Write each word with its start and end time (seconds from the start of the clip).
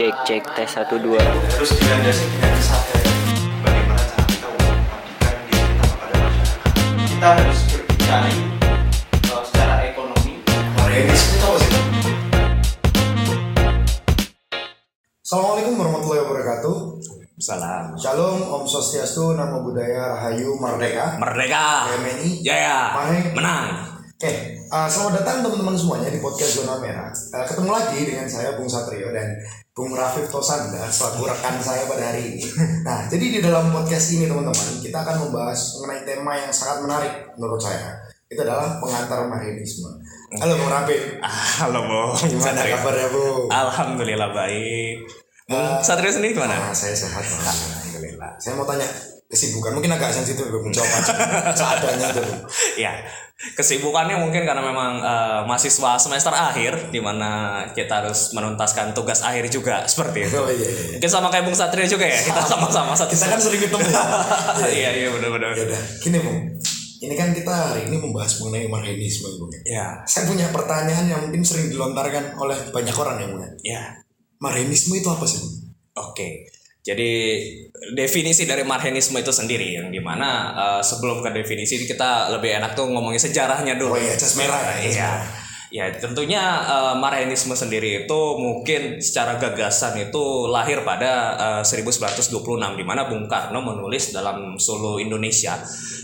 Cek 0.00 0.16
cek 0.24 0.44
tes 0.56 0.64
satu 0.64 0.96
dua. 0.96 1.20
Terus 1.60 1.76
bagaimana 1.76 2.08
cara 4.00 4.24
kita 4.32 4.48
mengabdikan 4.48 5.34
diri 5.44 5.60
kita 5.60 5.84
kepada 5.92 6.16
masyarakat. 6.24 6.72
Kita 7.04 7.28
harus 7.36 7.58
berbicara 7.68 8.30
uh, 9.28 9.42
secara 9.44 9.74
ekonomi. 9.92 10.40
Marianis 10.80 11.20
itu 11.20 11.44
apa 11.44 11.58
sih? 11.60 11.72
Assalamualaikum 15.20 15.74
warahmatullahi 15.76 16.22
wabarakatuh. 16.24 16.76
Salam. 17.36 17.92
Shalom, 18.00 18.40
Om 18.40 18.64
Swastiastu, 18.64 19.36
Namo 19.36 19.68
Buddhaya, 19.68 20.16
Rahayu, 20.16 20.56
Merdeka. 20.56 21.20
Merdeka. 21.20 21.92
PMNI. 21.92 22.40
Jaya. 22.40 22.96
Mahe. 22.96 23.36
Menang. 23.36 24.00
Oke, 24.16 24.59
uh, 24.70 24.88
selamat 24.88 25.12
datang 25.22 25.36
teman-teman 25.42 25.74
semuanya 25.74 26.08
di 26.08 26.22
podcast 26.22 26.62
Zona 26.62 26.78
Merah. 26.78 27.10
Uh, 27.10 27.44
ketemu 27.44 27.70
lagi 27.74 28.00
dengan 28.06 28.26
saya 28.30 28.54
Bung 28.54 28.70
Satrio 28.70 29.10
dan 29.10 29.34
Bung 29.74 29.92
Rafif 29.94 30.30
Tosanda 30.30 30.86
selaku 30.86 31.26
rekan 31.26 31.58
saya 31.58 31.84
pada 31.90 32.14
hari 32.14 32.38
ini. 32.38 32.42
Nah, 32.86 33.06
jadi 33.10 33.24
di 33.36 33.38
dalam 33.42 33.74
podcast 33.74 34.14
ini 34.14 34.30
teman-teman 34.30 34.78
kita 34.80 34.98
akan 35.02 35.16
membahas 35.28 35.58
mengenai 35.78 36.02
tema 36.06 36.32
yang 36.38 36.52
sangat 36.54 36.86
menarik 36.86 37.12
menurut 37.36 37.60
saya. 37.60 37.98
Itu 38.30 38.46
adalah 38.46 38.78
pengantar 38.78 39.26
marianisme. 39.26 39.90
Halo 40.38 40.54
Bung 40.54 40.70
Rafif. 40.70 41.02
Halo 41.60 41.80
Bung. 41.84 42.10
Gimana 42.14 42.62
Satrio. 42.62 42.74
kabarnya 42.78 43.08
Bung? 43.10 43.44
Alhamdulillah 43.50 44.30
baik. 44.30 44.96
Bung 45.50 45.58
Eh, 45.58 45.82
Satrio 45.82 46.14
sendiri 46.14 46.38
gimana? 46.38 46.54
Nah, 46.54 46.70
saya 46.70 46.94
sehat. 46.94 47.26
Alhamdulillah. 47.26 48.38
Saya 48.38 48.54
mau 48.54 48.62
tanya 48.62 48.86
kesibukan 49.30 49.78
mungkin 49.78 49.94
agak 49.94 50.10
sensitif 50.10 50.50
Bung 50.50 50.74
jawab 50.74 50.90
aja 50.90 51.14
seadanya 51.58 52.10
Bung. 52.10 52.30
Ya, 52.74 52.98
kesibukannya 53.54 54.18
mungkin 54.18 54.42
karena 54.42 54.58
memang 54.58 54.98
eh, 54.98 55.40
mahasiswa 55.46 55.94
semester 56.02 56.34
akhir 56.34 56.90
di 56.90 56.98
mana 56.98 57.62
kita 57.70 58.02
harus 58.02 58.34
menuntaskan 58.34 58.90
tugas 58.90 59.22
akhir 59.22 59.46
juga 59.46 59.86
seperti 59.86 60.26
itu. 60.26 60.34
Oh 60.34 60.50
iya 60.50 60.66
iya. 60.66 60.82
iya. 60.82 60.92
Mungkin 60.98 61.10
sama 61.10 61.30
kayak 61.30 61.46
Bung 61.46 61.54
Satrio 61.54 61.86
juga 61.86 62.10
ya. 62.10 62.18
Kita 62.18 62.42
sama-sama 62.42 62.90
satu. 62.98 63.14
Kita 63.14 63.30
kan 63.30 63.38
sering 63.38 63.62
ketemu. 63.62 63.86
Iya 64.60 64.90
iya 64.98 65.08
benar-benar. 65.14 65.54
ya 65.54 65.62
udah, 65.62 65.82
gini 66.02 66.18
Bung. 66.18 66.38
Ini 67.00 67.14
kan 67.16 67.32
kita 67.32 67.54
hari 67.72 67.88
ini 67.88 67.96
membahas 67.96 68.34
mengenai 68.42 68.66
marianisme 68.66 69.30
Bung. 69.38 69.48
Ya, 69.62 70.02
Saya 70.04 70.26
punya 70.26 70.50
pertanyaan 70.50 71.06
yang 71.06 71.20
mungkin 71.22 71.46
sering 71.46 71.70
dilontarkan 71.70 72.34
oleh 72.34 72.58
banyak 72.74 72.92
orang 72.98 73.16
ya 73.22 73.26
Bung. 73.30 73.42
ya. 73.62 73.80
Marianisme 74.42 74.98
itu 74.98 75.06
apa 75.06 75.22
sih 75.22 75.38
Bung? 75.38 75.54
Oke, 75.96 76.44
jadi 76.80 77.12
definisi 77.92 78.48
dari 78.48 78.64
marhenisme 78.64 79.20
itu 79.20 79.28
sendiri 79.28 79.76
yang 79.76 79.88
di 79.92 80.00
mana 80.00 80.52
eh, 80.56 80.82
sebelum 80.82 81.20
ke 81.20 81.30
definisi 81.32 81.76
kita 81.84 82.32
lebih 82.32 82.56
enak 82.56 82.72
tuh 82.72 82.88
ngomongin 82.88 83.20
sejarahnya 83.20 83.76
dulu. 83.76 83.96
Oh 83.96 84.00
iya, 84.00 84.16
jas 84.16 84.34
merah 84.36 84.58
ya, 84.58 84.74
Iya. 84.80 84.88
merah. 84.88 85.22
Ya 85.70 85.86
tentunya 85.94 86.42
eh, 86.66 86.94
marhenisme 86.98 87.54
sendiri 87.54 88.04
itu 88.08 88.20
mungkin 88.40 88.98
secara 88.98 89.38
gagasan 89.38 90.02
itu 90.02 90.48
lahir 90.50 90.82
pada 90.82 91.36
eh, 91.60 91.62
1926 91.62 92.32
di 92.74 92.84
mana 92.88 93.06
Bung 93.06 93.28
Karno 93.30 93.60
menulis 93.62 94.10
dalam 94.10 94.58
Solo 94.58 94.98
Indonesia 94.98 95.60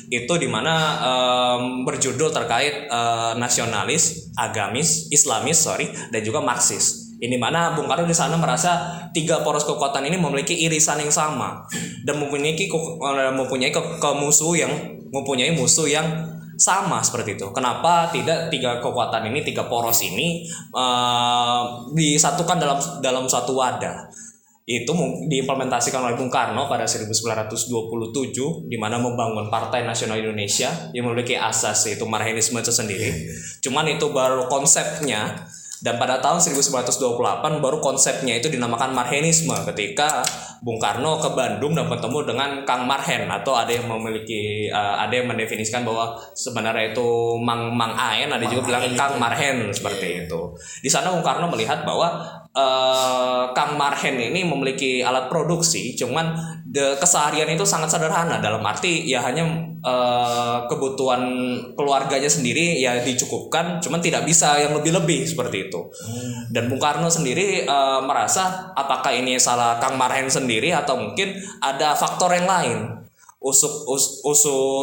itu 0.06 0.38
di 0.38 0.46
mana 0.46 0.74
em, 1.02 1.82
berjudul 1.82 2.30
terkait 2.30 2.86
eh, 2.86 3.32
nasionalis, 3.34 4.30
agamis, 4.38 5.10
islamis, 5.10 5.58
sorry, 5.58 5.90
dan 6.14 6.22
juga 6.22 6.38
marxis. 6.38 7.05
Ini 7.16 7.40
mana 7.40 7.72
Bung 7.72 7.88
Karno 7.88 8.04
di 8.04 8.12
sana 8.12 8.36
merasa 8.36 8.92
tiga 9.16 9.40
poros 9.40 9.64
kekuatan 9.64 10.04
ini 10.04 10.20
memiliki 10.20 10.52
irisan 10.52 11.00
yang 11.00 11.08
sama 11.08 11.64
dan 12.04 12.20
memiliki 12.20 12.68
ke- 12.68 12.96
eh, 13.00 13.32
mempunyai 13.32 13.72
ke- 13.72 13.96
kemusuh 13.96 14.52
yang 14.52 14.72
mempunyai 15.08 15.56
musuh 15.56 15.88
yang 15.88 16.04
sama 16.60 17.00
seperti 17.00 17.36
itu. 17.40 17.48
Kenapa 17.56 18.08
tidak 18.12 18.52
tiga 18.52 18.80
kekuatan 18.84 19.28
ini, 19.32 19.40
tiga 19.40 19.64
poros 19.64 20.04
ini 20.04 20.44
eh, 20.76 21.62
disatukan 21.96 22.60
dalam 22.60 22.76
dalam 23.00 23.24
satu 23.24 23.56
wadah? 23.56 24.12
Itu 24.66 24.92
diimplementasikan 25.30 26.02
oleh 26.02 26.18
Bung 26.18 26.26
Karno 26.26 26.66
pada 26.66 26.82
1927 26.84 28.66
di 28.66 28.74
mana 28.76 28.98
membangun 28.98 29.46
Partai 29.46 29.86
Nasional 29.86 30.18
Indonesia 30.18 30.90
yang 30.90 31.06
memiliki 31.06 31.38
asas 31.38 31.86
yaitu 31.86 32.02
marhenisme 32.02 32.58
itu 32.58 32.74
sendiri. 32.74 33.30
Cuman 33.62 33.86
itu 33.86 34.10
baru 34.10 34.50
konsepnya 34.50 35.46
dan 35.84 36.00
pada 36.00 36.24
tahun 36.24 36.40
1928 36.40 37.60
baru 37.60 37.78
konsepnya 37.84 38.40
itu 38.40 38.48
dinamakan 38.48 38.96
marhenisme 38.96 39.52
ketika 39.72 40.24
Bung 40.64 40.80
Karno 40.80 41.20
ke 41.20 41.28
Bandung 41.36 41.76
dan 41.76 41.84
bertemu 41.86 42.18
dengan 42.24 42.50
Kang 42.64 42.88
Marhen 42.88 43.28
atau 43.28 43.52
ada 43.52 43.68
yang 43.68 43.84
memiliki 43.84 44.72
eh, 44.72 44.94
ada 44.96 45.12
yang 45.12 45.28
mendefinisikan 45.28 45.84
bahwa 45.84 46.16
sebenarnya 46.32 46.96
itu 46.96 47.36
Mang 47.40 47.76
Mang 47.76 47.92
Aen 47.92 48.32
ada 48.32 48.44
juga 48.48 48.72
bilang 48.72 48.88
Kang 48.96 49.20
Marhen 49.20 49.68
seperti 49.68 50.24
itu. 50.24 50.40
Di 50.80 50.88
sana 50.88 51.12
Bung 51.12 51.24
Karno 51.24 51.52
melihat 51.52 51.84
bahwa 51.84 52.24
eh, 52.56 53.44
Kang 53.52 53.76
Marhen 53.76 54.16
ini 54.16 54.48
memiliki 54.48 55.04
alat 55.04 55.28
produksi 55.28 55.92
cuman 55.92 56.32
de, 56.64 56.96
keseharian 56.96 57.52
itu 57.52 57.62
sangat 57.68 57.92
sederhana 57.92 58.40
dalam 58.40 58.64
arti 58.64 59.04
ya 59.04 59.20
hanya 59.20 59.44
eh, 59.84 60.58
kebutuhan 60.66 61.22
keluarganya 61.76 62.28
sendiri 62.28 62.80
ya 62.80 62.96
dicukupkan 63.04 63.78
cuman 63.84 64.00
tidak 64.00 64.24
bisa 64.24 64.56
yang 64.56 64.72
lebih-lebih 64.72 65.28
seperti 65.28 65.68
itu. 65.68 65.80
Dan 66.48 66.72
Bung 66.72 66.80
Karno 66.80 67.12
sendiri 67.12 67.68
eh, 67.68 68.00
merasa 68.02 68.72
apakah 68.72 69.12
ini 69.12 69.36
salah 69.36 69.76
Kang 69.76 70.00
Marhen 70.00 70.32
sendiri 70.32 70.72
atau 70.72 70.96
mungkin 70.96 71.36
ada 71.60 71.92
faktor 71.92 72.32
yang 72.32 72.48
lain. 72.48 72.95
Usuk 73.36 73.84
us, 73.92 74.24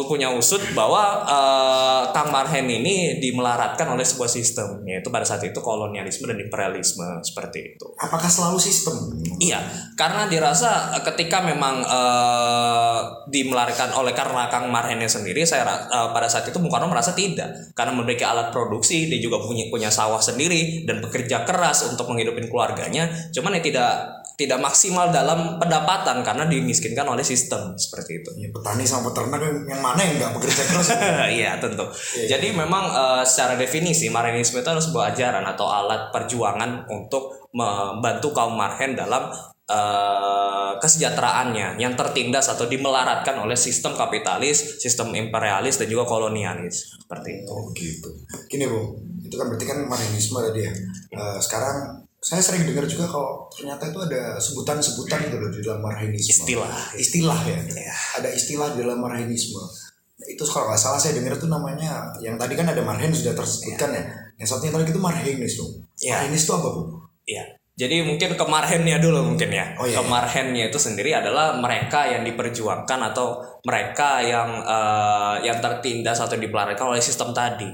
punya 0.06 0.30
usut 0.30 0.62
bahwa 0.78 1.26
eh, 1.26 2.02
Kang 2.14 2.30
Marhen 2.30 2.70
ini 2.70 3.18
dimelaratkan 3.18 3.90
oleh 3.90 4.06
sebuah 4.06 4.30
sistem 4.30 4.78
yaitu 4.86 5.10
pada 5.10 5.26
saat 5.26 5.42
itu 5.42 5.58
kolonialisme 5.58 6.30
dan 6.30 6.38
imperialisme 6.38 7.18
seperti 7.26 7.74
itu. 7.74 7.86
Apakah 7.98 8.30
selalu 8.30 8.62
sistem? 8.62 8.94
Iya, 9.42 9.58
karena 9.98 10.30
dirasa 10.30 10.94
eh, 10.94 11.02
ketika 11.02 11.42
memang 11.42 11.82
eh, 11.82 13.00
dimelarikan 13.34 13.90
oleh 13.98 14.14
karena 14.14 14.46
Kang 14.46 14.70
Marhennya 14.70 15.10
sendiri, 15.10 15.42
saya 15.42 15.66
eh, 15.66 16.08
pada 16.14 16.30
saat 16.30 16.46
itu 16.46 16.56
Bung 16.62 16.70
Karno 16.70 16.86
merasa 16.86 17.10
tidak, 17.10 17.74
karena 17.74 17.90
memiliki 17.90 18.22
alat 18.22 18.54
produksi, 18.54 19.10
dia 19.10 19.18
juga 19.18 19.42
punya 19.42 19.66
punya 19.66 19.90
sawah 19.90 20.22
sendiri 20.22 20.86
dan 20.86 21.02
bekerja 21.02 21.42
keras 21.42 21.90
untuk 21.90 22.06
menghidupin 22.06 22.46
keluarganya, 22.46 23.10
cuman 23.34 23.58
ya 23.58 23.62
tidak 23.66 23.90
tidak 24.34 24.58
maksimal 24.58 25.14
dalam 25.14 25.62
pendapatan 25.62 26.26
karena 26.26 26.50
dimiskinkan 26.50 27.06
oleh 27.06 27.22
sistem 27.22 27.78
seperti 27.78 28.18
itu. 28.18 28.30
Ya, 28.34 28.50
petani 28.50 28.82
sama 28.82 29.14
peternak 29.14 29.38
yang 29.70 29.78
mana 29.78 30.02
yang 30.02 30.18
nggak 30.18 30.32
bekerja 30.34 30.62
keras? 30.66 30.88
Iya 31.38 31.62
tentu. 31.62 31.86
Jadi 32.18 32.50
memang 32.50 32.90
eh, 32.90 33.22
secara 33.22 33.54
definisi 33.54 34.10
Marhenisme 34.10 34.58
itu 34.58 34.66
adalah 34.66 34.82
sebuah 34.82 35.04
ajaran 35.14 35.44
atau 35.46 35.66
alat 35.70 36.10
perjuangan 36.10 36.90
untuk 36.90 37.50
membantu 37.54 38.34
kaum 38.34 38.58
Marhen 38.58 38.98
dalam 38.98 39.30
eh, 39.70 40.72
kesejahteraannya 40.82 41.78
yang 41.78 41.94
tertindas 41.94 42.50
atau 42.50 42.66
dimelaratkan 42.66 43.38
oleh 43.38 43.54
sistem 43.54 43.94
kapitalis, 43.94 44.82
sistem 44.82 45.14
imperialis 45.14 45.78
dan 45.78 45.86
juga 45.86 46.10
kolonialis 46.10 46.98
seperti 47.06 47.46
itu. 47.46 47.50
Oh 47.54 47.70
gitu. 47.70 48.10
Gini 48.50 48.66
Bung, 48.66 48.98
itu 49.22 49.34
kan 49.38 49.46
berarti 49.46 49.66
kan 49.70 49.78
marianisme 49.86 50.42
tadi 50.42 50.60
ya. 50.66 50.72
Eh, 51.14 51.38
sekarang 51.38 52.03
saya 52.24 52.40
sering 52.40 52.64
dengar 52.64 52.88
juga 52.88 53.04
kalau 53.04 53.52
ternyata 53.52 53.92
itu 53.92 54.00
ada 54.00 54.40
sebutan-sebutan 54.40 55.28
gitu 55.28 55.36
loh 55.36 55.52
di 55.52 55.60
dalam 55.60 55.84
marianisme. 55.84 56.32
Istilah. 56.32 56.96
Istilah 56.96 57.40
ya. 57.44 57.60
Iya. 57.60 57.96
Ada 58.16 58.28
istilah 58.32 58.72
di 58.72 58.80
dalam 58.80 59.04
marianisme. 59.04 59.60
Nah, 59.60 60.26
itu 60.32 60.40
kalau 60.48 60.72
nggak 60.72 60.80
salah 60.80 60.96
saya 60.96 61.20
dengar 61.20 61.36
itu 61.36 61.44
namanya 61.52 62.16
yang 62.24 62.40
tadi 62.40 62.56
kan 62.56 62.64
ada 62.64 62.80
marhen 62.80 63.12
sudah 63.12 63.36
tersebutkan 63.36 63.92
ya. 63.92 64.02
Yang 64.40 64.56
satunya 64.56 64.72
tadi 64.72 64.88
itu 64.88 65.02
marhenis 65.04 65.52
dong. 65.60 65.72
Iya. 66.00 66.12
Marhenis 66.16 66.42
itu 66.48 66.52
apa 66.56 66.68
bu? 66.72 66.82
Iya. 67.28 67.44
Jadi 67.74 67.96
mungkin 68.06 68.30
kemarhennya 68.38 68.96
dulu 69.02 69.34
mungkin 69.34 69.50
ya. 69.50 69.76
Oh, 69.76 69.84
iya, 69.84 69.98
iya. 69.98 70.00
Kemarhennya 70.00 70.64
itu 70.72 70.78
sendiri 70.80 71.10
adalah 71.12 71.58
mereka 71.60 72.08
yang 72.08 72.24
diperjuangkan 72.24 73.00
atau 73.12 73.42
mereka 73.68 74.24
yang 74.24 74.64
eh, 74.64 75.36
yang 75.44 75.60
tertindas 75.60 76.24
atau 76.24 76.40
dipelarikan 76.40 76.88
oleh 76.88 77.04
sistem 77.04 77.36
tadi. 77.36 77.68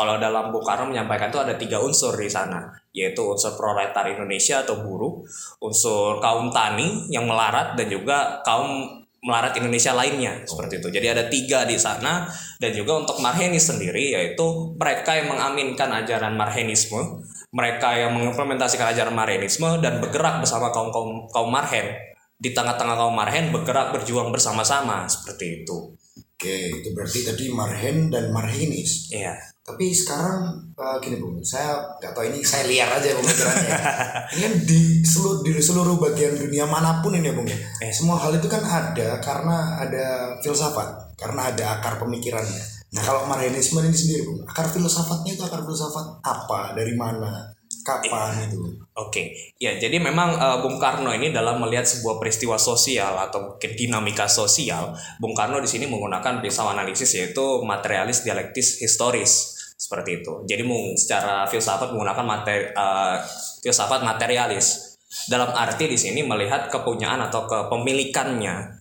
Kalau 0.00 0.16
dalam 0.16 0.48
Bung 0.48 0.64
Karno 0.64 0.88
menyampaikan 0.88 1.28
itu 1.28 1.44
ada 1.44 1.60
tiga 1.60 1.76
unsur 1.76 2.16
di 2.16 2.24
sana, 2.24 2.72
yaitu 2.96 3.20
unsur 3.20 3.52
proletar 3.52 4.08
Indonesia 4.08 4.64
atau 4.64 4.80
buruh, 4.80 5.20
unsur 5.60 6.24
kaum 6.24 6.48
tani 6.48 7.04
yang 7.12 7.28
melarat 7.28 7.76
dan 7.76 7.84
juga 7.84 8.40
kaum 8.40 9.04
melarat 9.20 9.52
Indonesia 9.60 9.92
lainnya 9.92 10.40
seperti 10.48 10.80
itu. 10.80 10.88
Jadi 10.88 11.06
ada 11.12 11.28
tiga 11.28 11.68
di 11.68 11.76
sana 11.76 12.24
dan 12.56 12.72
juga 12.72 13.04
untuk 13.04 13.20
Marhenis 13.20 13.68
sendiri 13.68 14.16
yaitu 14.16 14.72
mereka 14.80 15.20
yang 15.20 15.36
mengaminkan 15.36 15.92
ajaran 15.92 16.32
Marhenisme, 16.32 17.20
mereka 17.52 17.92
yang 17.92 18.16
mengimplementasikan 18.16 18.96
ajaran 18.96 19.12
Marhenisme 19.12 19.84
dan 19.84 20.00
bergerak 20.00 20.40
bersama 20.40 20.72
kaum 20.72 20.88
kaum 20.88 21.28
kaum 21.28 21.52
Marhen 21.52 21.92
di 22.40 22.56
tengah-tengah 22.56 22.96
kaum 22.96 23.12
Marhen 23.12 23.52
bergerak 23.52 23.92
berjuang 23.92 24.32
bersama-sama 24.32 25.04
seperti 25.04 25.60
itu. 25.60 25.92
Oke, 26.40 26.72
itu 26.72 26.88
berarti 26.96 27.20
tadi 27.20 27.52
marhen 27.52 28.08
dan 28.08 28.32
marhenis. 28.32 29.12
Iya. 29.12 29.36
Tapi 29.60 29.92
sekarang 29.92 30.56
eh, 30.72 30.96
gini 31.04 31.20
bung, 31.20 31.36
saya 31.44 31.76
nggak 32.00 32.12
tahu 32.16 32.24
ini 32.32 32.40
saya 32.40 32.64
liar 32.64 32.88
aja 32.88 33.12
pemikirannya. 33.12 33.70
ini 34.34 34.40
kan 34.40 34.54
di 34.64 34.80
seluruh 35.04 35.44
di 35.44 35.52
seluruh 35.60 35.96
bagian 36.00 36.32
dunia 36.34 36.64
mana 36.64 37.04
pun 37.04 37.12
ini 37.12 37.28
ya 37.28 37.34
bung 37.36 37.46
ya. 37.46 37.58
Eh. 37.84 37.92
Semua 37.92 38.16
hal 38.16 38.34
itu 38.40 38.48
kan 38.48 38.64
ada 38.64 39.20
karena 39.20 39.78
ada 39.84 40.06
filsafat, 40.40 41.14
karena 41.20 41.52
ada 41.52 41.78
akar 41.78 42.00
pemikirannya. 42.00 42.80
Nah 42.90 43.02
kalau 43.04 43.28
marhenisme 43.28 43.78
ini 43.84 43.94
sendiri 43.94 44.26
bung, 44.26 44.40
akar 44.48 44.66
filsafatnya 44.66 45.38
itu 45.38 45.42
akar 45.44 45.62
filsafat 45.62 46.24
apa, 46.24 46.72
dari 46.74 46.96
mana? 46.96 47.52
Kapan 47.90 48.46
itu 48.46 48.80
Oke, 49.00 49.32
ya 49.56 49.78
jadi 49.80 49.96
memang 49.96 50.36
eh, 50.36 50.58
Bung 50.60 50.76
Karno 50.76 51.14
ini 51.14 51.32
dalam 51.32 51.56
melihat 51.62 51.88
sebuah 51.88 52.20
peristiwa 52.20 52.60
sosial 52.60 53.16
atau 53.16 53.54
mungkin 53.54 53.72
dinamika 53.72 54.28
sosial, 54.28 54.92
Bung 55.16 55.32
Karno 55.32 55.56
di 55.62 55.70
sini 55.70 55.88
menggunakan 55.88 56.44
pisau 56.44 56.68
analisis 56.68 57.16
yaitu 57.16 57.64
materialis 57.64 58.26
dialektis 58.26 58.82
historis 58.82 59.56
seperti 59.80 60.20
itu. 60.20 60.44
Jadi 60.44 60.62
secara 61.00 61.48
filsafat 61.48 61.96
menggunakan 61.96 62.26
materi, 62.26 62.68
eh, 62.74 63.16
filsafat 63.64 64.04
materialis. 64.04 64.98
Dalam 65.26 65.50
arti 65.50 65.90
di 65.90 65.98
sini 65.98 66.22
melihat 66.22 66.70
kepunyaan 66.70 67.18
atau 67.26 67.42
kepemilikannya 67.46 68.78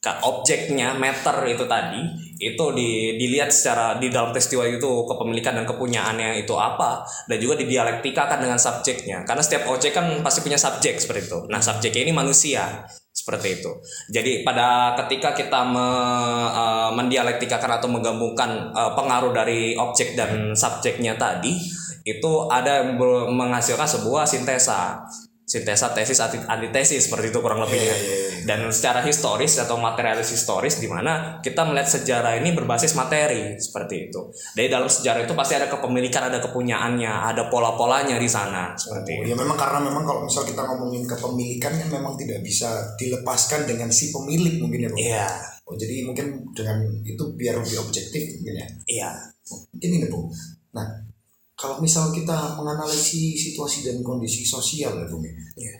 ke 0.00 0.12
objeknya 0.26 0.96
meter 0.98 1.36
itu 1.46 1.62
tadi 1.68 2.00
itu 2.40 2.64
di, 2.72 3.20
dilihat 3.20 3.52
secara 3.52 4.00
di 4.00 4.08
dalam 4.08 4.32
peristiwa 4.32 4.64
itu 4.64 5.04
kepemilikan 5.04 5.60
dan 5.60 5.68
kepunyaannya 5.68 6.40
itu 6.40 6.56
apa 6.56 7.04
dan 7.28 7.36
juga 7.36 7.60
didialektikakan 7.60 8.40
dengan 8.40 8.56
subjeknya. 8.56 9.28
Karena 9.28 9.44
setiap 9.44 9.68
objek 9.68 9.92
kan 9.92 10.24
pasti 10.24 10.40
punya 10.40 10.56
subjek 10.56 10.96
seperti 10.96 11.28
itu. 11.28 11.38
Nah 11.52 11.60
subjeknya 11.60 12.08
ini 12.08 12.12
manusia 12.16 12.88
seperti 13.12 13.60
itu. 13.60 13.70
Jadi 14.08 14.40
pada 14.40 14.96
ketika 15.04 15.36
kita 15.36 15.60
me- 15.68 16.50
eh, 16.50 16.90
mendialektikakan 16.96 17.76
atau 17.76 17.92
menggabungkan 17.92 18.72
eh, 18.72 18.92
pengaruh 18.96 19.36
dari 19.36 19.76
objek 19.76 20.16
dan 20.16 20.56
subjeknya 20.56 21.20
tadi 21.20 21.52
itu 22.00 22.32
ada 22.48 22.80
menghasilkan 23.28 23.84
sebuah 23.84 24.24
sintesa 24.24 25.04
sintesa 25.50 25.90
tesis 25.90 26.22
anti- 26.22 26.46
antitesis 26.46 27.10
seperti 27.10 27.34
itu 27.34 27.42
kurang 27.42 27.58
lebihnya 27.58 27.90
Iya, 27.90 27.96
iya, 27.98 28.16
iya. 28.38 28.42
dan 28.46 28.60
secara 28.70 29.02
historis 29.02 29.58
atau 29.58 29.74
materialis 29.74 30.30
historis 30.30 30.78
di 30.78 30.86
mana 30.86 31.42
kita 31.42 31.66
melihat 31.66 31.90
sejarah 31.90 32.38
ini 32.38 32.54
berbasis 32.54 32.94
materi 32.94 33.58
seperti 33.58 34.06
itu. 34.06 34.30
Dari 34.54 34.70
dalam 34.70 34.86
sejarah 34.86 35.26
itu 35.26 35.34
pasti 35.34 35.58
ada 35.58 35.66
kepemilikan, 35.66 36.30
ada 36.30 36.38
kepunyaannya, 36.38 37.34
ada 37.34 37.50
pola-polanya 37.50 38.14
di 38.14 38.30
sana 38.30 38.78
seperti 38.78 39.26
itu. 39.26 39.34
ya 39.34 39.34
memang 39.34 39.58
karena 39.58 39.82
memang 39.82 40.06
kalau 40.06 40.22
misal 40.22 40.46
kita 40.46 40.62
ngomongin 40.62 41.02
kepemilikan 41.02 41.72
kan 41.74 41.88
memang 41.90 42.14
tidak 42.14 42.38
bisa 42.40 42.70
dilepaskan 42.94 43.66
dengan 43.66 43.90
si 43.90 44.14
pemilik 44.14 44.62
mungkin 44.62 44.86
ya 44.86 44.90
Iya, 44.94 45.26
oh, 45.66 45.74
jadi 45.74 46.06
mungkin 46.06 46.26
dengan 46.54 46.78
itu 47.02 47.24
biar 47.34 47.58
lebih 47.58 47.82
objektif 47.82 48.38
mungkin 48.38 48.54
ya 48.54 48.66
iya, 48.86 49.10
mungkin 49.74 49.90
ini 49.90 50.06
Bung 50.06 50.30
nah 50.70 50.86
kalau 51.60 51.76
misal 51.84 52.08
kita 52.08 52.56
menganalisis 52.56 53.52
situasi 53.52 53.84
dan 53.84 54.00
kondisi 54.00 54.40
sosial 54.48 54.96
ya 54.96 55.04
Bung 55.04 55.20
ya 55.20 55.32
Iya. 55.60 55.74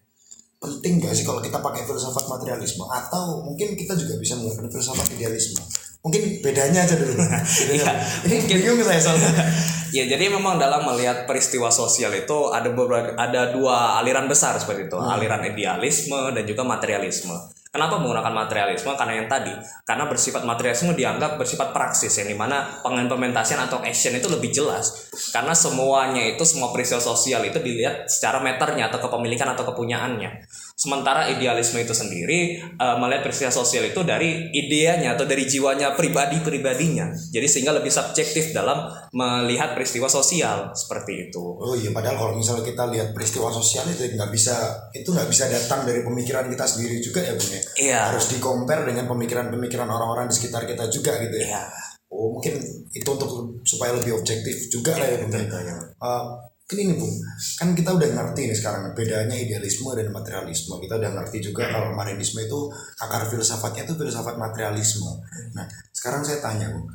penting 0.60 1.00
gak 1.00 1.16
sih 1.16 1.24
kalau 1.24 1.40
kita 1.40 1.56
pakai 1.56 1.88
filsafat 1.88 2.28
materialisme 2.28 2.84
atau 2.84 3.40
mungkin 3.40 3.72
kita 3.72 3.96
juga 3.96 4.20
bisa 4.20 4.36
menggunakan 4.36 4.68
filsafat 4.68 5.08
idealisme 5.16 5.64
mungkin 6.04 6.40
bedanya 6.44 6.84
aja 6.84 6.96
dulu 6.96 7.12
bedanya. 7.16 7.40
Iya, 7.80 7.92
ini 8.28 8.36
bingung 8.44 8.80
saya 8.84 9.00
soalnya 9.00 9.32
Ya 9.90 10.06
jadi 10.06 10.30
memang 10.30 10.54
dalam 10.54 10.86
melihat 10.86 11.26
peristiwa 11.26 11.66
sosial 11.66 12.14
itu 12.14 12.38
ada 12.54 12.70
beberapa 12.70 13.10
ada 13.18 13.50
dua 13.50 13.98
aliran 13.98 14.30
besar 14.30 14.54
seperti 14.54 14.86
itu, 14.86 14.94
aliran 14.94 15.42
idealisme 15.42 16.30
dan 16.30 16.46
juga 16.46 16.62
materialisme. 16.62 17.34
Kenapa 17.70 17.98
menggunakan 17.98 18.34
materialisme? 18.34 18.90
Karena 18.94 19.18
yang 19.18 19.26
tadi, 19.30 19.50
karena 19.86 20.06
bersifat 20.06 20.42
materialisme 20.46 20.94
dianggap 20.94 21.38
bersifat 21.38 21.74
praksis 21.74 22.10
yang 22.22 22.30
di 22.30 22.38
mana 22.38 22.82
pengimplementasian 22.82 23.66
atau 23.66 23.82
action 23.82 24.14
itu 24.14 24.30
lebih 24.30 24.50
jelas. 24.54 25.09
Karena 25.28 25.52
semuanya 25.52 26.24
itu 26.24 26.42
semua 26.48 26.72
peristiwa 26.72 26.98
sosial 26.98 27.44
itu 27.44 27.60
dilihat 27.60 28.08
secara 28.08 28.40
meternya 28.40 28.88
atau 28.88 28.98
kepemilikan 29.04 29.52
atau 29.52 29.68
kepunyaannya. 29.68 30.48
Sementara 30.80 31.28
idealisme 31.28 31.76
itu 31.76 31.92
sendiri 31.92 32.56
eh, 32.56 32.96
melihat 32.96 33.28
peristiwa 33.28 33.52
sosial 33.52 33.92
itu 33.92 34.00
dari 34.00 34.48
ideanya 34.56 35.12
atau 35.12 35.28
dari 35.28 35.44
jiwanya 35.44 35.92
pribadi-pribadinya. 35.92 37.12
Jadi 37.12 37.46
sehingga 37.46 37.76
lebih 37.76 37.92
subjektif 37.92 38.56
dalam 38.56 38.88
melihat 39.12 39.76
peristiwa 39.76 40.08
sosial 40.08 40.72
seperti 40.72 41.28
itu. 41.28 41.44
Oh 41.60 41.76
iya, 41.76 41.92
padahal 41.92 42.16
kalau 42.16 42.32
misalnya 42.32 42.64
kita 42.64 42.88
lihat 42.88 43.12
peristiwa 43.12 43.52
sosial 43.52 43.84
itu 43.92 44.16
nggak 44.16 44.32
bisa 44.32 44.56
itu 44.96 45.12
nggak 45.12 45.28
bisa 45.28 45.52
datang 45.52 45.84
dari 45.84 46.00
pemikiran 46.00 46.48
kita 46.48 46.64
sendiri 46.64 46.96
juga 47.04 47.20
ya 47.28 47.36
bung 47.36 47.52
ya. 47.52 47.62
Iya. 47.76 48.00
Harus 48.16 48.32
di-compare 48.32 48.88
dengan 48.88 49.04
pemikiran-pemikiran 49.04 49.84
orang-orang 49.84 50.32
di 50.32 50.34
sekitar 50.40 50.64
kita 50.64 50.88
juga 50.88 51.20
gitu 51.20 51.36
ya. 51.44 51.60
Iya. 51.60 51.89
Oh 52.10 52.34
mungkin 52.34 52.58
itu 52.90 53.06
untuk 53.06 53.30
supaya 53.62 53.94
lebih 53.94 54.18
objektif 54.18 54.66
juga 54.66 54.98
lah 54.98 55.06
ya 55.06 55.16
bung. 55.22 55.30
ya. 55.30 55.46
betul. 55.46 55.78
Eh, 56.02 56.24
ini 56.70 56.94
bung, 56.94 57.14
kan 57.58 57.74
kita 57.74 57.90
udah 57.98 58.08
ngerti 58.14 58.46
nih 58.46 58.54
sekarang 58.54 58.94
bedanya 58.94 59.34
idealisme 59.34 59.90
dan 59.94 60.10
materialisme. 60.14 60.78
Kita 60.78 61.02
udah 61.02 61.10
ngerti 61.18 61.38
juga 61.42 61.66
kalau 61.66 61.94
marinisme 61.98 62.38
itu 62.42 62.70
akar 63.02 63.26
filsafatnya 63.26 63.86
itu 63.86 63.94
filsafat 63.98 64.38
materialisme. 64.38 65.10
Nah 65.54 65.66
sekarang 65.90 66.22
saya 66.22 66.38
tanya 66.38 66.70
bung, 66.70 66.86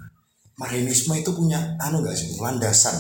marinisme 0.56 1.12
itu 1.20 1.32
punya 1.36 1.76
anu 1.80 2.00
nggak 2.04 2.16
sih 2.16 2.32
Bung? 2.36 2.48
landasan 2.48 2.96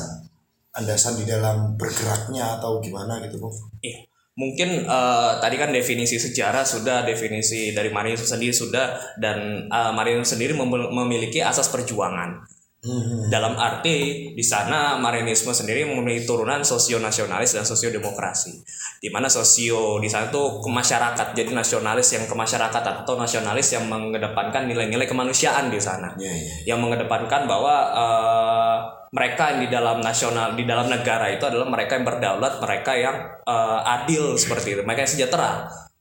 landasan 0.75 1.15
di 1.15 1.23
dalam 1.23 1.79
bergeraknya 1.79 2.59
atau 2.59 2.83
gimana 2.83 3.23
gitu 3.23 3.39
bung? 3.39 3.55
Iya. 3.79 4.14
Mungkin 4.35 4.83
eh, 4.83 5.31
tadi 5.39 5.55
kan 5.55 5.71
definisi 5.71 6.19
sejarah 6.19 6.67
sudah, 6.67 7.07
definisi 7.07 7.71
dari 7.71 7.87
Marinisme 7.87 8.27
sendiri 8.27 8.51
sudah, 8.51 9.15
dan 9.15 9.71
eh, 9.71 9.91
Marinisme 9.95 10.35
sendiri 10.35 10.51
mem- 10.51 10.91
memiliki 10.91 11.39
asas 11.39 11.71
perjuangan. 11.71 12.43
Hmm. 12.85 13.25
Dalam 13.33 13.57
arti 13.57 14.29
di 14.37 14.45
sana 14.45 15.01
Marinisme 15.01 15.49
sendiri 15.49 15.89
memiliki 15.89 16.29
turunan 16.29 16.61
sosio-nasionalis 16.61 17.57
dan 17.57 17.65
sosio-demokrasi. 17.65 18.61
Di 19.01 19.09
mana 19.09 19.25
sosio 19.25 19.97
di 19.97 20.05
sana 20.05 20.29
tuh 20.29 20.61
ke 20.61 20.69
masyarakat, 20.69 21.33
jadi 21.33 21.49
nasionalis 21.49 22.13
yang 22.13 22.29
ke 22.29 22.35
masyarakat 22.37 22.83
atau 22.85 23.17
nasionalis 23.17 23.73
yang 23.73 23.89
mengedepankan 23.89 24.69
nilai-nilai 24.69 25.09
kemanusiaan 25.09 25.73
di 25.73 25.81
sana 25.81 26.13
Iya 26.15 26.31
iya. 26.31 26.53
yang 26.73 26.79
mengedepankan 26.81 27.49
bahwa 27.49 27.75
eh, 27.91 28.77
mereka 29.09 29.55
yang 29.55 29.59
di 29.65 29.69
dalam 29.73 29.97
nasional 30.05 30.53
di 30.53 30.63
dalam 30.69 30.85
negara 30.85 31.31
itu 31.33 31.43
adalah 31.47 31.65
mereka 31.65 31.97
yang 31.97 32.05
berdaulat, 32.05 32.53
mereka 32.61 32.91
yang 32.93 33.15
eh, 33.45 33.79
adil 33.97 34.37
seperti 34.37 34.77
itu, 34.77 34.81
mereka 34.85 35.09
yang 35.09 35.13
sejahtera 35.17 35.51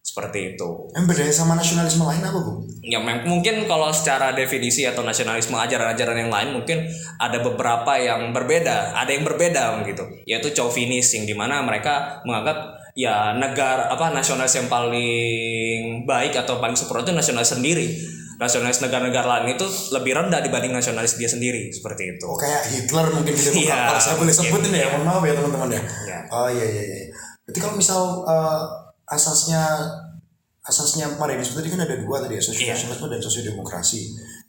seperti 0.04 0.52
itu. 0.52 0.68
Yang 0.92 1.04
bedanya 1.08 1.32
sama 1.32 1.56
nasionalisme 1.56 2.04
lain 2.04 2.20
apa 2.20 2.36
bung? 2.36 2.60
Ya 2.84 3.00
mungkin 3.00 3.64
kalau 3.64 3.88
secara 3.88 4.36
definisi 4.36 4.84
atau 4.84 5.00
nasionalisme 5.00 5.56
ajaran-ajaran 5.56 6.20
yang 6.20 6.28
lain 6.28 6.60
mungkin 6.60 6.84
ada 7.16 7.40
beberapa 7.40 7.96
yang 7.96 8.36
berbeda, 8.36 8.92
ada 8.92 9.08
yang 9.08 9.24
berbeda 9.24 9.80
gitu, 9.88 10.04
yaitu 10.28 10.52
chauvinis 10.52 11.08
yang 11.16 11.24
di 11.24 11.32
mana 11.32 11.64
mereka 11.64 12.20
menganggap 12.28 12.84
ya 12.92 13.32
negara 13.32 13.88
apa 13.88 14.12
nasionalis 14.12 14.54
yang 14.60 14.68
paling 14.68 16.04
baik 16.04 16.36
atau 16.36 16.60
paling 16.60 16.76
sempurna 16.76 17.08
itu 17.08 17.16
nasionalis 17.16 17.56
sendiri. 17.56 17.88
Nasionalis 18.36 18.84
negara-negara 18.84 19.24
lain 19.40 19.56
itu 19.56 19.64
lebih 19.96 20.20
rendah 20.20 20.44
dibanding 20.44 20.74
nasionalis 20.76 21.16
dia 21.16 21.32
sendiri 21.32 21.72
seperti 21.72 22.18
itu. 22.18 22.28
Oh 22.28 22.36
kayak 22.36 22.60
Hitler 22.68 23.08
mungkin 23.08 23.32
gitu 23.32 23.56
Bung. 23.56 23.62
Iya, 23.72 23.78
kalau 23.88 24.02
saya 24.04 24.16
boleh 24.20 24.34
sebut 24.36 24.60
mungkin, 24.60 24.68
ini 24.68 24.78
ya, 24.78 24.84
iya. 24.84 24.92
mohon 24.92 25.04
maaf 25.08 25.22
ya 25.24 25.32
teman-teman 25.32 25.68
ya. 25.72 25.80
Iya. 25.80 26.18
Oh 26.28 26.48
iya 26.52 26.66
iya 26.68 26.82
iya. 26.82 26.98
Berarti 27.46 27.58
kalau 27.62 27.74
misal 27.78 28.00
eh, 28.26 28.83
asasnya 29.08 29.62
asasnya 30.64 31.20
marinisme 31.20 31.60
tadi 31.60 31.68
kan 31.68 31.84
ada 31.84 32.00
dua 32.00 32.24
tadi 32.24 32.40
ya, 32.40 32.42
sosio 32.42 32.72
nasionalisme 32.72 33.08
dan 33.12 33.20
sosiodemokrasi. 33.20 34.00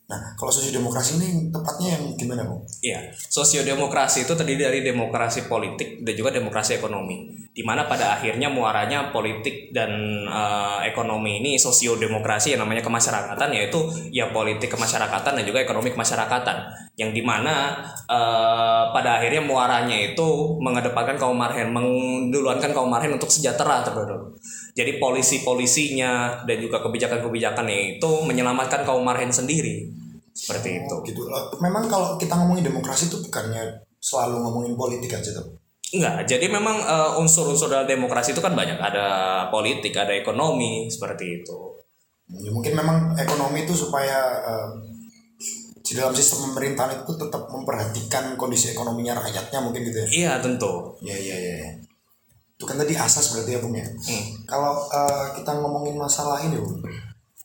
Nah, 0.06 0.38
kalau 0.38 0.54
sosiodemokrasi 0.54 1.18
ini 1.18 1.50
tepatnya 1.50 1.98
yang 1.98 2.14
gimana 2.14 2.46
bung? 2.46 2.62
Iya, 2.86 3.10
sosiodemokrasi 3.18 4.30
itu 4.30 4.38
terdiri 4.38 4.62
dari 4.70 4.80
demokrasi 4.86 5.50
politik 5.50 6.06
dan 6.06 6.14
juga 6.14 6.30
demokrasi 6.30 6.78
ekonomi. 6.78 7.34
Di 7.50 7.66
mana 7.66 7.90
pada 7.90 8.14
akhirnya 8.14 8.46
muaranya 8.54 9.10
politik 9.10 9.74
dan 9.74 9.90
eh, 10.30 10.80
ekonomi 10.94 11.42
ini 11.42 11.58
sosiodemokrasi 11.58 12.54
yang 12.54 12.62
namanya 12.62 12.86
kemasyarakatan 12.86 13.50
yaitu 13.58 13.82
ya 14.14 14.30
politik 14.30 14.70
kemasyarakatan 14.70 15.42
dan 15.42 15.44
juga 15.48 15.66
ekonomi 15.66 15.90
kemasyarakatan. 15.90 16.70
Yang 17.02 17.10
di 17.18 17.24
mana 17.26 17.82
eh, 18.06 18.84
pada 18.94 19.18
akhirnya 19.18 19.42
muaranya 19.42 19.98
itu 19.98 20.62
mengedepankan 20.62 21.18
kaum 21.18 21.34
marhen, 21.34 21.74
menduluankan 21.74 22.70
kaum 22.78 22.94
marhen 22.94 23.18
untuk 23.18 23.34
sejahtera 23.34 23.82
terlebih. 23.82 24.38
Jadi 24.76 25.00
polisi-polisinya 25.00 26.44
dan 26.44 26.58
juga 26.60 26.84
kebijakan-kebijakannya 26.84 27.96
itu 27.96 28.12
menyelamatkan 28.28 28.84
kaum 28.84 29.08
marhen 29.08 29.32
sendiri. 29.32 29.88
Seperti 30.36 30.84
itu. 30.84 30.92
Oh, 30.92 31.00
gitu. 31.00 31.24
Eh, 31.32 31.46
Memang 31.64 31.88
kalau 31.88 32.20
kita 32.20 32.36
ngomongin 32.36 32.68
demokrasi 32.68 33.08
itu 33.08 33.24
bukannya 33.24 33.72
selalu 34.04 34.44
ngomongin 34.44 34.76
politik 34.76 35.16
aja 35.16 35.32
tuh. 35.32 35.56
Enggak, 35.96 36.28
jadi 36.28 36.52
memang 36.52 36.76
eh, 36.84 37.12
unsur-unsur 37.24 37.72
dalam 37.72 37.88
demokrasi 37.88 38.36
itu 38.36 38.44
kan 38.44 38.52
banyak. 38.52 38.76
Ada 38.76 39.08
politik, 39.48 39.96
ada 39.96 40.12
ekonomi, 40.12 40.92
seperti 40.92 41.40
itu. 41.40 41.60
Ya, 42.36 42.52
mungkin 42.52 42.76
memang 42.76 43.16
ekonomi 43.16 43.64
itu 43.64 43.72
supaya 43.72 44.44
eh, 44.44 44.70
di 45.86 45.94
dalam 45.96 46.12
sistem 46.12 46.52
pemerintahan 46.52 47.00
itu 47.06 47.16
tetap 47.16 47.48
memperhatikan 47.48 48.36
kondisi 48.36 48.76
ekonominya 48.76 49.24
rakyatnya 49.24 49.60
mungkin 49.64 49.88
gitu 49.88 49.98
ya. 50.04 50.08
Iya, 50.12 50.32
tentu. 50.44 51.00
Ya 51.00 51.16
ya 51.16 51.38
ya. 51.40 51.56
Itu 52.56 52.64
kan 52.64 52.80
tadi 52.80 52.96
asas 52.96 53.36
berarti 53.36 53.52
ya 53.56 53.60
Bung 53.60 53.76
ya. 53.76 53.84
Hmm. 53.84 54.26
Kalau 54.48 54.88
eh, 54.88 55.26
kita 55.40 55.52
ngomongin 55.60 56.00
masalah 56.00 56.40
ini 56.40 56.56
Bung, 56.56 56.80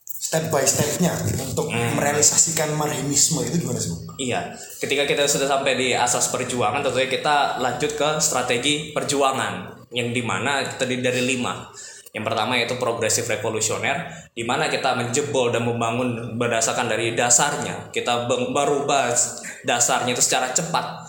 step 0.07 0.47
by 0.55 0.63
stepnya 0.63 1.11
untuk 1.43 1.67
merealisasikan 1.75 2.71
marinisme 2.79 3.43
itu 3.43 3.67
gimana 3.67 3.83
sih 3.83 3.91
Bung? 3.91 4.07
Iya, 4.23 4.55
ketika 4.79 5.03
kita 5.11 5.27
sudah 5.27 5.51
sampai 5.51 5.75
di 5.75 5.89
asas 5.91 6.31
perjuangan, 6.31 6.87
tentunya 6.87 7.11
kita 7.11 7.59
lanjut 7.59 7.99
ke 7.99 8.09
strategi 8.23 8.95
perjuangan 8.95 9.83
yang 9.91 10.15
di 10.15 10.23
mana 10.23 10.63
terdiri 10.79 11.03
dari 11.03 11.23
lima. 11.27 11.67
Yang 12.11 12.25
pertama 12.27 12.59
yaitu 12.59 12.75
progresif 12.75 13.31
revolusioner, 13.31 14.11
di 14.35 14.43
mana 14.43 14.67
kita 14.67 14.99
menjebol 14.99 15.55
dan 15.55 15.63
membangun 15.63 16.39
berdasarkan 16.39 16.91
dari 16.91 17.15
dasarnya. 17.15 17.95
Kita 17.95 18.27
berubah 18.27 19.15
dasarnya 19.63 20.15
itu 20.15 20.23
secara 20.23 20.51
cepat. 20.51 21.07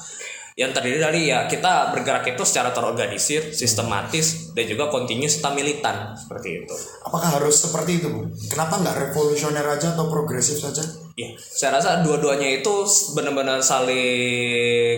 Yang 0.62 0.70
terdiri 0.78 1.02
dari 1.02 1.34
ya 1.34 1.50
kita 1.50 1.90
bergerak 1.90 2.38
itu 2.38 2.46
secara 2.46 2.70
terorganisir, 2.70 3.50
sistematis 3.50 4.54
dan 4.54 4.70
juga 4.70 4.94
continuous 4.94 5.42
serta 5.42 5.58
militan 5.58 6.14
seperti 6.14 6.62
itu. 6.62 6.76
Apakah 7.02 7.42
harus 7.42 7.66
seperti 7.66 7.98
itu, 7.98 8.14
Bung? 8.14 8.30
Kenapa 8.46 8.78
nggak 8.78 9.10
revolusioner 9.10 9.66
aja 9.66 9.98
atau 9.98 10.06
progresif 10.06 10.62
saja? 10.62 10.86
Ya, 11.18 11.34
saya 11.36 11.82
rasa 11.82 12.06
dua-duanya 12.06 12.62
itu 12.62 12.86
benar-benar 13.18 13.60
saling 13.66 13.98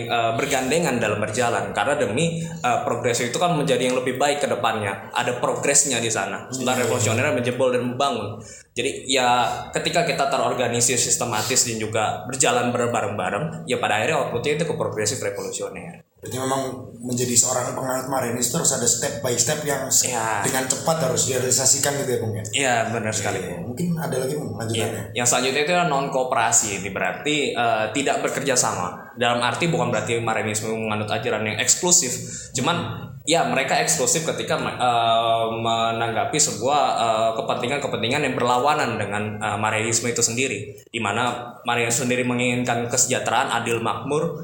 eh, 0.06 0.32
bergandengan 0.38 0.96
dalam 1.02 1.18
berjalan 1.18 1.74
karena 1.74 1.94
demi 1.98 2.40
eh, 2.40 2.78
progres 2.86 3.20
itu 3.24 3.36
kan 3.36 3.58
menjadi 3.58 3.90
yang 3.90 3.96
lebih 3.98 4.16
baik 4.20 4.44
ke 4.44 4.48
depannya. 4.48 5.10
Ada 5.12 5.42
progresnya 5.42 5.98
di 5.98 6.08
sana. 6.08 6.46
Sementara 6.48 6.86
revolusioner 6.86 7.34
menjebol 7.34 7.74
dan 7.74 7.82
membangun. 7.84 8.38
Jadi 8.74 9.06
ya 9.06 9.46
ketika 9.70 10.02
kita 10.06 10.30
terorganisir 10.30 10.98
sistematis 10.98 11.66
dan 11.66 11.78
juga 11.78 12.26
berjalan 12.26 12.74
bareng-bareng, 12.74 13.68
ya 13.70 13.78
pada 13.78 14.02
akhirnya 14.02 14.18
outputnya 14.26 14.58
itu 14.58 14.64
ke 14.66 14.74
progresif 14.74 15.22
revolusioner. 15.22 16.13
Berarti 16.24 16.40
memang 16.40 16.62
menjadi 17.04 17.36
seorang 17.36 17.76
penganut 17.76 18.08
Marianis 18.08 18.48
terus 18.48 18.72
ada 18.72 18.88
step 18.88 19.20
by 19.20 19.36
step 19.36 19.60
yang 19.68 19.84
Ya. 20.08 20.40
dengan 20.40 20.64
cepat 20.64 21.04
harus 21.04 21.28
direalisasikan 21.28 22.00
gitu 22.00 22.16
ya, 22.16 22.18
Bung 22.24 22.32
ya. 22.32 22.44
Iya 22.48 22.74
benar 22.96 23.12
sekali. 23.12 23.44
Iya, 23.44 23.60
Mungkin 23.60 23.92
ada 24.00 24.16
lagi 24.16 24.34
Bung 24.40 24.56
lanjutannya. 24.56 25.12
Yang 25.12 25.26
selanjutnya 25.28 25.62
itu 25.68 25.72
non 25.92 26.08
kooperasi. 26.08 26.80
Ini 26.80 26.88
berarti 26.88 27.52
eh, 27.52 27.84
tidak 27.92 28.24
bekerja 28.24 28.56
sama. 28.56 28.96
Dalam 29.20 29.44
arti 29.44 29.68
bukan 29.68 29.92
berarti 29.92 30.16
Marianisme 30.16 30.72
menganut 30.72 31.12
ajaran 31.12 31.44
yang 31.44 31.60
eksklusif. 31.60 32.16
Cuman 32.56 33.04
ya 33.28 33.44
mereka 33.44 33.76
eksklusif 33.84 34.24
ketika 34.24 34.56
eh, 34.56 35.46
menanggapi 35.60 36.40
sebuah 36.40 36.80
eh, 36.96 37.30
kepentingan-kepentingan 37.36 38.24
yang 38.24 38.34
berlawanan 38.34 38.96
dengan 38.96 39.36
eh, 39.44 39.58
Marianisme 39.60 40.08
itu 40.08 40.24
sendiri. 40.24 40.72
Di 40.88 41.00
mana 41.04 41.52
Marianisme 41.68 42.08
sendiri 42.08 42.24
menginginkan 42.24 42.88
kesejahteraan 42.88 43.52
adil 43.52 43.84
makmur 43.84 44.40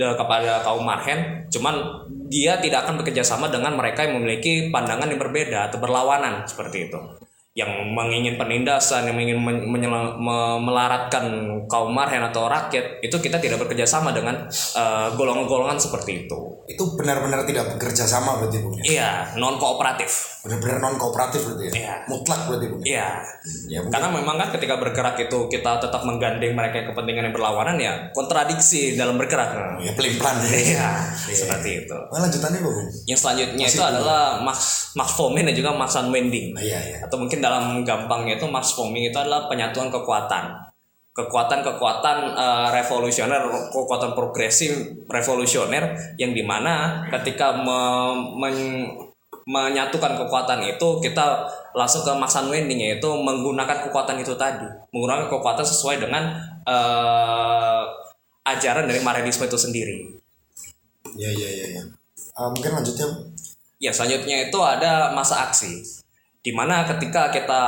de- 0.00 0.16
kepada 0.16 0.64
kaum 0.64 0.80
marhen, 0.80 1.44
cuman 1.52 1.76
dia 2.32 2.56
tidak 2.56 2.88
akan 2.88 3.04
bekerja 3.04 3.20
sama 3.20 3.52
dengan 3.52 3.76
mereka 3.76 4.08
yang 4.08 4.16
memiliki 4.16 4.72
pandangan 4.72 5.12
yang 5.12 5.20
berbeda 5.20 5.68
atau 5.68 5.76
berlawanan 5.76 6.48
seperti 6.48 6.88
itu 6.88 7.00
yang 7.50 7.66
mengingin 7.90 8.38
penindasan, 8.38 9.10
yang 9.10 9.18
ingin 9.18 9.42
men- 9.42 9.66
melaratkan 10.62 11.26
kaum 11.66 11.90
marhen 11.90 12.22
atau 12.22 12.46
rakyat, 12.46 13.02
itu 13.02 13.16
kita 13.18 13.42
tidak 13.42 13.58
bekerja 13.66 13.82
sama 13.82 14.14
dengan 14.14 14.46
eh, 14.48 15.08
golongan-golongan 15.18 15.74
seperti 15.74 16.26
itu. 16.26 16.38
Itu 16.70 16.94
benar-benar 16.94 17.42
tidak 17.42 17.74
bekerja 17.74 18.06
sama 18.06 18.38
berarti 18.38 18.62
ya. 18.62 18.82
Iya, 18.86 19.10
non 19.42 19.58
kooperatif. 19.58 20.39
Benar-benar 20.40 20.80
non 20.80 20.96
kooperatif 20.96 21.44
berarti 21.44 21.64
ya. 21.68 21.72
Iya. 21.76 21.94
Mutlak 22.08 22.40
berarti 22.48 22.66
ya. 22.66 22.76
Iya. 22.80 23.08
Ya, 23.68 23.78
mungkin 23.84 23.92
Karena 23.92 24.08
memang 24.08 24.36
kan 24.40 24.48
ketika 24.56 24.80
bergerak 24.80 25.16
itu 25.20 25.38
kita 25.52 25.70
tetap 25.84 26.02
menggandeng 26.08 26.56
mereka 26.56 26.80
yang 26.80 26.88
kepentingan 26.96 27.28
yang 27.28 27.34
berlawanan 27.36 27.76
ya 27.76 27.92
kontradiksi 28.16 28.96
dalam 28.96 29.20
bergerak. 29.20 29.52
ya 29.84 29.92
pelin-pelan. 29.92 30.36
Iya, 30.50 30.88
seperti 31.28 31.84
itu. 31.84 31.96
Nah, 32.08 32.24
lanjutannya 32.24 32.60
Bung? 32.64 32.88
Yang 33.04 33.18
selanjutnya 33.20 33.66
itu 33.68 33.82
adalah 33.82 34.40
Max 34.40 34.92
Max 34.96 35.12
Fomin 35.16 35.44
dan 35.44 35.54
juga 35.56 35.76
Max 35.76 35.92
Wending. 35.96 36.56
Nah, 36.56 36.62
iya, 36.64 36.80
iya. 36.80 36.98
atau 37.04 37.20
mungkin 37.20 37.44
dalam 37.44 37.84
gampangnya 37.84 38.40
itu 38.40 38.46
Max 38.48 38.72
Fomin 38.72 39.12
itu 39.12 39.18
adalah 39.20 39.44
penyatuan 39.50 39.92
kekuatan 39.92 40.70
kekuatan-kekuatan 41.10 42.16
eh, 42.38 42.68
revolusioner 42.70 43.42
kekuatan 43.74 44.14
progresif 44.14 44.72
revolusioner 45.10 45.90
yang 46.16 46.30
di 46.30 46.46
mana 46.46 47.02
ketika 47.10 47.50
me- 47.50 48.38
men- 48.38 49.09
menyatukan 49.50 50.14
kekuatan 50.14 50.62
itu 50.62 50.88
kita 51.02 51.42
langsung 51.74 52.06
ke 52.06 52.12
Max 52.14 52.38
Wending 52.38 52.78
yaitu 52.78 53.10
menggunakan 53.10 53.90
kekuatan 53.90 54.22
itu 54.22 54.38
tadi 54.38 54.66
menggunakan 54.94 55.26
kekuatan 55.26 55.66
sesuai 55.66 55.98
dengan 55.98 56.38
eh, 56.62 57.82
ajaran 58.46 58.86
dari 58.86 59.02
Marianisme 59.02 59.50
itu 59.50 59.58
sendiri 59.58 60.20
Iya, 61.16 61.30
iya, 61.34 61.48
iya, 61.48 61.66
iya. 61.78 61.82
Ah, 62.38 62.48
mungkin 62.52 62.70
lanjutnya. 62.70 63.08
Ya 63.80 63.90
selanjutnya 63.90 64.52
itu 64.52 64.58
ada 64.60 65.16
masa 65.16 65.48
aksi, 65.48 65.80
di 66.44 66.52
mana 66.52 66.84
ketika 66.84 67.32
kita 67.32 67.64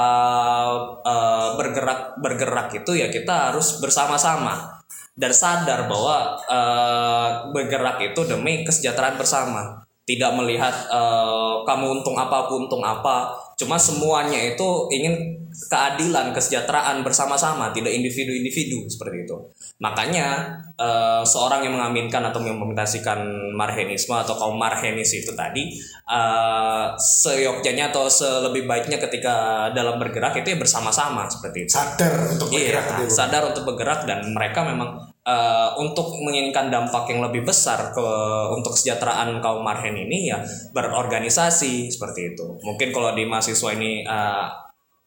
eh, 1.02 1.48
bergerak 1.56 2.20
bergerak 2.20 2.68
itu 2.76 2.92
ya 3.00 3.08
kita 3.08 3.50
harus 3.50 3.80
bersama-sama 3.80 4.84
dan 5.16 5.32
sadar 5.32 5.88
bahwa 5.88 6.36
eh, 6.44 7.28
bergerak 7.56 8.12
itu 8.12 8.20
demi 8.28 8.62
kesejahteraan 8.68 9.16
bersama, 9.16 9.81
tidak 10.02 10.34
melihat 10.34 10.74
eh, 10.90 11.54
kamu 11.62 12.02
untung 12.02 12.18
apa 12.18 12.46
aku 12.46 12.66
untung 12.66 12.82
apa, 12.82 13.30
cuma 13.54 13.78
semuanya 13.78 14.38
itu 14.38 14.90
ingin 14.90 15.38
keadilan 15.52 16.32
kesejahteraan 16.32 17.04
bersama-sama, 17.04 17.70
tidak 17.76 17.92
individu-individu 17.92 18.88
seperti 18.88 19.28
itu. 19.28 19.36
Makanya 19.78 20.58
eh, 20.74 21.22
seorang 21.22 21.62
yang 21.62 21.76
mengaminkan 21.78 22.24
atau 22.24 22.40
mengimplementasikan 22.42 23.20
marhenisme 23.54 24.16
atau 24.16 24.34
kaum 24.34 24.56
marhenis 24.56 25.12
itu 25.12 25.30
tadi 25.36 25.76
eh, 26.08 26.86
seyogyanya 26.96 27.92
atau 27.92 28.08
selebih 28.08 28.64
baiknya 28.64 28.96
ketika 28.98 29.68
dalam 29.76 30.00
bergerak 30.00 30.40
itu 30.40 30.56
ya 30.56 30.58
bersama-sama 30.58 31.28
seperti 31.28 31.68
itu. 31.68 31.72
sadar 31.78 32.32
untuk 32.32 32.48
Iya, 32.50 32.58
bergerak 32.58 32.82
gitu 32.82 32.92
ya, 32.96 33.06
Bung. 33.06 33.12
sadar 33.12 33.42
untuk 33.52 33.62
bergerak 33.68 34.00
dan 34.08 34.18
mereka 34.32 34.64
memang 34.66 35.11
eh, 35.26 35.68
untuk 35.78 36.18
menginginkan 36.22 36.70
dampak 36.70 37.10
yang 37.10 37.22
lebih 37.22 37.46
besar 37.46 37.94
ke 37.94 38.06
untuk 38.52 38.74
kesejahteraan 38.74 39.38
kaum 39.38 39.62
marhen 39.62 39.94
ini 39.94 40.30
ya 40.30 40.38
berorganisasi 40.74 41.90
seperti 41.90 42.34
itu. 42.34 42.46
Mungkin 42.62 42.90
kalau 42.90 43.14
di 43.14 43.24
mahasiswa 43.26 43.70
ini 43.74 44.02
eh, 44.02 44.46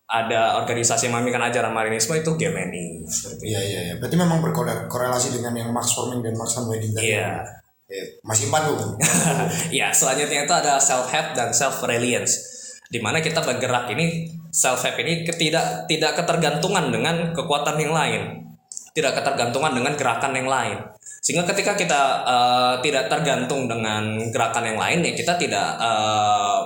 ada 0.06 0.62
organisasi 0.62 1.10
yang 1.10 1.18
mengaminkan 1.18 1.50
ajaran 1.50 1.74
marinisme 1.74 2.14
itu 2.14 2.38
Gemini 2.38 3.02
seperti. 3.10 3.50
Iya, 3.50 3.62
iya, 3.66 3.80
iya. 3.90 3.94
Berarti 3.98 4.16
memang 4.22 4.38
berkorelasi 4.38 5.34
dengan 5.34 5.58
yang 5.58 5.74
Max 5.74 5.98
Forming 5.98 6.22
dan 6.22 6.38
Wedding 6.38 6.94
tadi. 6.94 7.18
Iya. 7.18 7.42
Ya, 7.86 8.02
masih 8.26 8.50
empat 8.50 8.66
Bung. 8.66 8.98
ya, 9.82 9.94
selanjutnya 9.94 10.46
itu 10.46 10.54
ada 10.54 10.82
self 10.82 11.10
help 11.10 11.38
dan 11.38 11.54
self 11.54 11.82
reliance. 11.86 12.38
Di 12.90 13.02
mana 13.02 13.22
kita 13.22 13.42
bergerak 13.42 13.90
ini 13.94 14.30
self 14.54 14.86
help 14.86 14.98
ini 15.02 15.26
ketidak 15.26 15.90
tidak 15.90 16.18
ketergantungan 16.18 16.94
dengan 16.94 17.34
kekuatan 17.34 17.78
yang 17.82 17.94
lain. 17.94 18.45
Tidak 18.96 19.12
ketergantungan 19.12 19.76
dengan 19.76 19.94
gerakan 20.00 20.32
yang 20.32 20.48
lain. 20.48 20.80
Sehingga 21.20 21.44
ketika 21.52 21.76
kita 21.76 22.02
eh, 22.24 22.76
tidak 22.80 23.12
tergantung 23.12 23.68
dengan 23.68 24.32
gerakan 24.32 24.72
yang 24.72 24.80
lain 24.80 25.04
ya 25.04 25.12
kita 25.12 25.36
tidak 25.36 25.68
eh, 25.76 26.60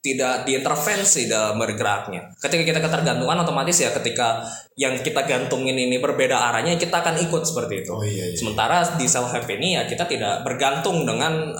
tidak 0.00 0.48
diintervensi 0.48 1.28
dalam 1.28 1.60
bergeraknya. 1.60 2.32
Ketika 2.40 2.64
kita 2.64 2.80
ketergantungan 2.80 3.44
otomatis 3.44 3.84
ya 3.84 3.92
ketika 3.92 4.42
yang 4.74 4.96
kita 4.98 5.28
gantungin 5.28 5.76
ini 5.76 6.00
berbeda 6.00 6.34
arahnya 6.50 6.74
kita 6.80 7.04
akan 7.04 7.20
ikut 7.20 7.44
seperti 7.44 7.84
itu. 7.84 7.92
Oh 7.92 8.02
iya, 8.02 8.32
iya. 8.32 8.36
Sementara 8.36 8.80
di 8.96 9.04
self 9.04 9.30
help 9.30 9.46
ini 9.46 9.76
ya 9.76 9.84
kita 9.84 10.08
tidak 10.08 10.40
bergantung 10.42 11.04
dengan 11.04 11.52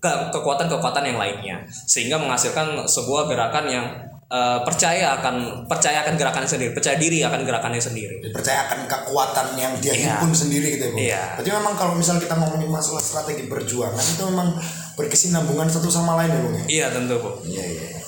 ke- 0.00 0.22
kekuatan-kekuatan 0.32 1.04
yang 1.12 1.18
lainnya, 1.20 1.56
sehingga 1.68 2.16
menghasilkan 2.16 2.88
sebuah 2.88 3.28
gerakan 3.28 3.66
yang 3.68 3.86
eh, 4.32 4.58
percaya 4.64 5.20
akan 5.20 5.68
percaya 5.68 6.00
akan 6.00 6.16
gerakannya 6.16 6.48
sendiri, 6.48 6.70
percaya 6.72 6.96
diri 6.96 7.20
akan 7.20 7.44
gerakannya 7.44 7.76
sendiri. 7.78 8.16
dipercayakan 8.24 8.88
kekuatan 8.88 9.46
yang 9.60 9.76
dia 9.76 9.92
Iya. 9.92 10.16
himpun 10.16 10.32
sendiri 10.32 10.72
gitu 10.72 10.84
ya 10.84 10.90
Bung. 10.90 11.00
Iya. 11.04 11.22
Berarti 11.36 11.50
memang 11.52 11.74
kalau 11.76 11.92
misal 11.92 12.16
kita 12.16 12.34
ngomongin 12.40 12.72
masalah 12.72 13.04
strategi 13.04 13.44
perjuangan 13.44 14.00
itu 14.00 14.22
memang 14.24 14.56
berkesinambungan 14.96 15.68
satu 15.68 15.92
sama 15.92 16.16
lain 16.24 16.32
ya 16.32 16.40
Bung 16.40 16.54
ya? 16.56 16.64
Iya 16.66 16.86
tentu 16.90 17.14
bu. 17.20 17.30
Iya 17.44 17.64
iya. 17.64 18.00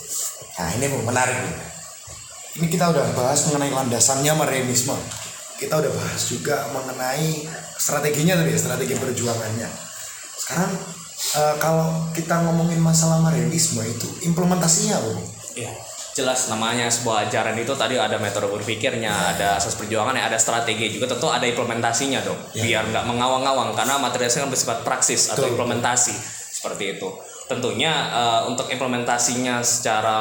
Nah 0.56 0.68
ini 0.72 0.84
Bung 0.88 1.04
menarik 1.04 1.36
Bung. 1.36 1.56
Ini 2.54 2.66
kita 2.70 2.86
udah 2.88 3.04
bahas 3.12 3.44
mengenai 3.50 3.74
landasannya 3.74 4.32
Marianisme. 4.32 4.94
Kita 5.54 5.76
udah 5.76 5.92
bahas 5.92 6.22
juga 6.24 6.66
mengenai 6.70 7.44
strateginya 7.76 8.38
tadi 8.38 8.54
ya, 8.54 8.58
strategi 8.58 8.94
perjuangannya. 8.94 9.68
Sekarang 10.38 10.70
eh, 11.34 11.54
kalau 11.58 12.08
kita 12.14 12.46
ngomongin 12.46 12.78
masalah 12.78 13.20
Marianisme 13.20 13.82
itu 13.82 14.08
implementasinya 14.24 15.02
Bung. 15.02 15.20
Iya. 15.54 15.74
Jelas 16.14 16.46
namanya 16.46 16.86
sebuah 16.86 17.26
ajaran 17.26 17.58
itu 17.58 17.74
tadi 17.74 17.98
ada 17.98 18.14
metode 18.22 18.46
berpikirnya, 18.46 19.34
ada 19.34 19.58
asas 19.58 19.74
perjuangan, 19.74 20.14
ada 20.14 20.38
strategi 20.38 20.94
juga 20.94 21.10
tentu 21.10 21.26
ada 21.26 21.42
implementasinya 21.42 22.22
dong. 22.22 22.38
Biar 22.54 22.86
nggak 22.86 23.02
mengawang-awang 23.02 23.74
karena 23.74 23.98
materialnya 23.98 24.46
kan 24.46 24.50
bersifat 24.54 24.78
praksis 24.86 25.34
atau 25.34 25.42
Betul. 25.42 25.58
implementasi 25.58 26.14
seperti 26.54 26.94
itu. 26.94 27.10
Tentunya 27.50 27.90
eh, 28.14 28.40
untuk 28.46 28.70
implementasinya 28.70 29.58
secara 29.66 30.18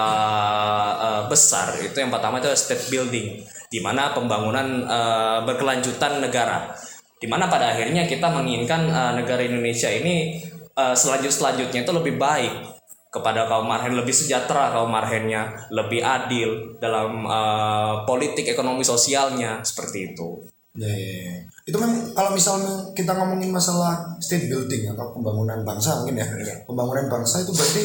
eh, 0.98 1.24
besar 1.30 1.78
itu 1.78 1.94
yang 1.94 2.10
pertama 2.10 2.42
itu 2.42 2.50
state 2.58 2.90
building, 2.90 3.46
di 3.70 3.78
mana 3.78 4.18
pembangunan 4.18 4.90
eh, 4.90 5.40
berkelanjutan 5.46 6.26
negara. 6.26 6.74
Di 7.22 7.30
mana 7.30 7.46
pada 7.46 7.70
akhirnya 7.70 8.10
kita 8.10 8.34
menginginkan 8.34 8.90
eh, 8.90 9.12
negara 9.22 9.46
Indonesia 9.46 9.94
ini 9.94 10.42
eh, 10.74 10.96
selanjut 10.98 11.30
selanjutnya 11.30 11.86
itu 11.86 11.94
lebih 11.94 12.18
baik 12.18 12.73
kepada 13.14 13.46
kaum 13.46 13.70
marhen 13.70 13.94
lebih 13.94 14.12
sejahtera 14.12 14.74
kaum 14.74 14.90
marhennya 14.90 15.54
lebih 15.70 16.02
adil 16.02 16.74
dalam 16.82 17.24
eh, 17.30 17.96
politik 18.10 18.50
ekonomi 18.50 18.82
sosialnya 18.82 19.62
seperti 19.62 20.18
itu 20.18 20.50
Ya, 20.74 20.90
ya, 20.90 21.14
ya. 21.30 21.36
Itu 21.70 21.78
memang 21.78 22.18
kalau 22.18 22.34
misalnya 22.34 22.82
kita 22.98 23.14
ngomongin 23.14 23.54
masalah 23.54 24.18
state 24.18 24.50
building 24.50 24.90
atau 24.90 25.14
pembangunan 25.14 25.62
bangsa 25.62 26.02
mungkin 26.02 26.18
ya. 26.18 26.26
Pembangunan 26.66 27.06
bangsa 27.06 27.46
itu 27.46 27.54
berarti 27.54 27.84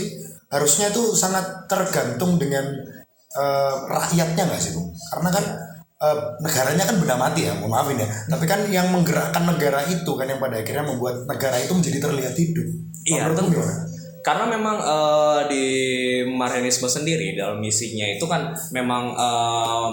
harusnya 0.48 0.88
itu 0.88 1.12
sangat 1.12 1.68
tergantung 1.68 2.40
dengan 2.40 2.64
eh, 3.36 3.74
rakyatnya 3.92 4.40
nggak 4.40 4.60
sih, 4.60 4.72
Bung? 4.72 4.88
Karena 5.12 5.28
kan 5.28 5.44
eh, 6.00 6.18
negaranya 6.40 6.84
kan 6.88 6.96
benda 6.96 7.16
mati 7.20 7.44
ya, 7.44 7.52
mohon 7.60 7.76
maafin 7.76 8.00
ya. 8.00 8.08
Tapi 8.08 8.44
kan 8.48 8.64
yang 8.72 8.88
menggerakkan 8.88 9.44
negara 9.44 9.84
itu 9.84 10.08
kan 10.16 10.24
yang 10.24 10.40
pada 10.40 10.56
akhirnya 10.56 10.88
membuat 10.88 11.28
negara 11.28 11.60
itu 11.60 11.76
menjadi 11.76 12.08
terlihat 12.08 12.34
hidup. 12.40 12.68
Iya, 13.04 13.36
tentu. 13.36 13.52
gimana? 13.52 13.84
Karena 14.28 14.44
memang 14.44 14.76
eh, 14.76 15.40
di 15.48 15.64
Marhenisme 16.28 16.84
sendiri 16.84 17.32
dalam 17.32 17.64
misinya 17.64 18.04
itu 18.04 18.28
kan 18.28 18.52
memang 18.76 19.16
eh, 19.16 19.88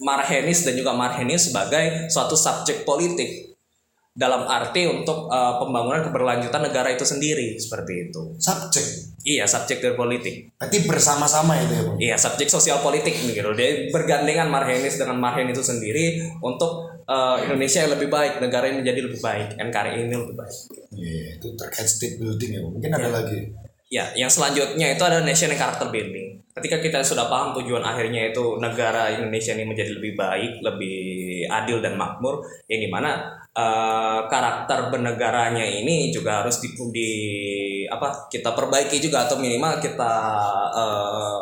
Marhenis 0.00 0.64
dan 0.64 0.72
juga 0.72 0.96
Marhenis 0.96 1.52
sebagai 1.52 2.08
suatu 2.08 2.32
subjek 2.32 2.88
politik 2.88 3.52
dalam 4.16 4.48
arti 4.48 4.88
untuk 4.88 5.28
eh, 5.28 5.54
pembangunan 5.60 6.00
keberlanjutan 6.00 6.64
negara 6.64 6.96
itu 6.96 7.04
sendiri 7.04 7.60
seperti 7.60 8.08
itu. 8.08 8.40
Subjek. 8.40 9.12
Iya, 9.20 9.44
subjek 9.44 9.84
dari 9.84 10.00
politik. 10.00 10.56
Berarti 10.56 10.88
bersama-sama 10.88 11.52
itu 11.60 11.76
ya. 11.76 11.84
Iya, 12.00 12.16
subjek 12.16 12.48
sosial 12.48 12.80
politik 12.80 13.12
gitu. 13.12 13.52
Dia 13.52 13.92
bergandengan 13.92 14.48
Marhenis 14.48 14.96
dengan 14.96 15.20
Marhen 15.20 15.52
itu 15.52 15.60
sendiri 15.60 16.24
untuk 16.40 16.88
eh, 17.04 17.36
Indonesia 17.44 17.84
yang 17.84 18.00
lebih 18.00 18.08
baik, 18.08 18.40
negara 18.40 18.72
yang 18.72 18.80
menjadi 18.80 19.00
lebih 19.12 19.20
baik, 19.20 19.60
NKRI 19.60 20.08
ini 20.08 20.16
lebih 20.16 20.40
baik. 20.40 20.81
Iya, 20.92 21.40
itu 21.40 21.48
terkait 21.56 21.88
state 21.88 22.16
building 22.20 22.50
ya. 22.56 22.60
Mungkin 22.60 22.90
ada 22.92 23.08
lagi. 23.08 23.38
Ya, 23.92 24.08
yang 24.16 24.28
selanjutnya 24.32 24.96
itu 24.96 25.02
ada 25.04 25.20
national 25.20 25.56
character 25.56 25.88
building. 25.92 26.40
Ketika 26.52 26.80
kita 26.80 26.98
sudah 27.04 27.28
paham 27.28 27.52
tujuan 27.60 27.80
akhirnya 27.84 28.32
itu 28.32 28.56
negara 28.60 29.08
Indonesia 29.12 29.52
ini 29.56 29.64
menjadi 29.68 29.92
lebih 29.96 30.16
baik, 30.16 30.60
lebih 30.64 30.96
adil 31.48 31.80
dan 31.84 31.96
makmur, 31.96 32.40
yang 32.68 32.80
di 32.80 32.88
mana 32.88 33.20
eh, 33.52 34.20
karakter 34.28 34.88
bernegaranya 34.92 35.64
ini 35.64 36.08
juga 36.12 36.40
harus 36.44 36.60
di, 36.64 36.72
di- 36.92 37.84
apa 37.88 38.28
kita 38.32 38.56
perbaiki 38.56 38.96
juga 39.00 39.28
atau 39.28 39.36
minimal 39.36 39.76
kita 39.80 40.12
eh, 40.72 41.40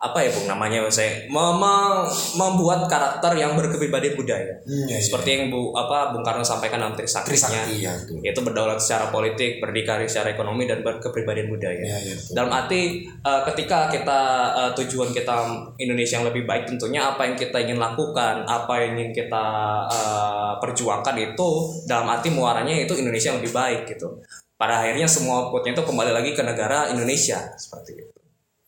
apa 0.00 0.16
ya 0.24 0.32
bung 0.32 0.48
namanya 0.48 0.88
saya 0.88 1.28
mem- 1.28 1.60
mem- 1.60 2.08
membuat 2.40 2.88
karakter 2.88 3.36
yang 3.36 3.52
berkepribadian 3.52 4.16
budaya. 4.16 4.56
Iya, 4.64 4.96
iya. 4.96 4.96
Seperti 4.96 5.28
yang 5.36 5.42
bu 5.52 5.76
apa 5.76 6.16
Bung 6.16 6.24
Karno 6.24 6.40
sampaikan 6.40 6.80
dalam 6.80 6.96
Trisaktinya, 6.96 7.28
Trisakti 7.36 7.84
ya 7.84 7.92
itu. 7.92 8.16
yaitu 8.24 8.40
berdaulat 8.40 8.80
secara 8.80 9.12
politik, 9.12 9.60
berdikari 9.60 10.08
secara 10.08 10.32
ekonomi 10.32 10.64
dan 10.64 10.80
berkepribadian 10.80 11.52
budaya. 11.52 11.84
Iya, 11.84 11.98
iya. 12.00 12.16
Dalam 12.32 12.48
arti 12.48 13.04
eh, 13.04 13.42
ketika 13.52 13.92
kita 13.92 14.20
eh, 14.56 14.72
tujuan 14.80 15.12
kita 15.12 15.36
Indonesia 15.76 16.16
yang 16.16 16.32
lebih 16.32 16.48
baik 16.48 16.64
tentunya 16.64 17.04
apa 17.04 17.28
yang 17.28 17.36
kita 17.36 17.60
ingin 17.60 17.76
lakukan, 17.76 18.48
apa 18.48 18.72
yang 18.80 18.96
ingin 18.96 19.12
kita 19.12 19.44
eh, 19.92 20.52
perjuangkan 20.64 21.16
itu 21.20 21.48
dalam 21.84 22.08
arti 22.08 22.32
muaranya 22.32 22.72
itu 22.72 22.96
Indonesia 22.96 23.36
yang 23.36 23.44
lebih 23.44 23.52
baik 23.52 23.84
gitu. 23.84 24.16
Pada 24.56 24.80
akhirnya 24.80 25.04
semua 25.04 25.44
outputnya 25.44 25.76
itu 25.76 25.84
kembali 25.84 26.12
lagi 26.16 26.32
ke 26.32 26.40
negara 26.40 26.88
Indonesia 26.88 27.52
seperti 27.60 28.00
itu. 28.00 28.19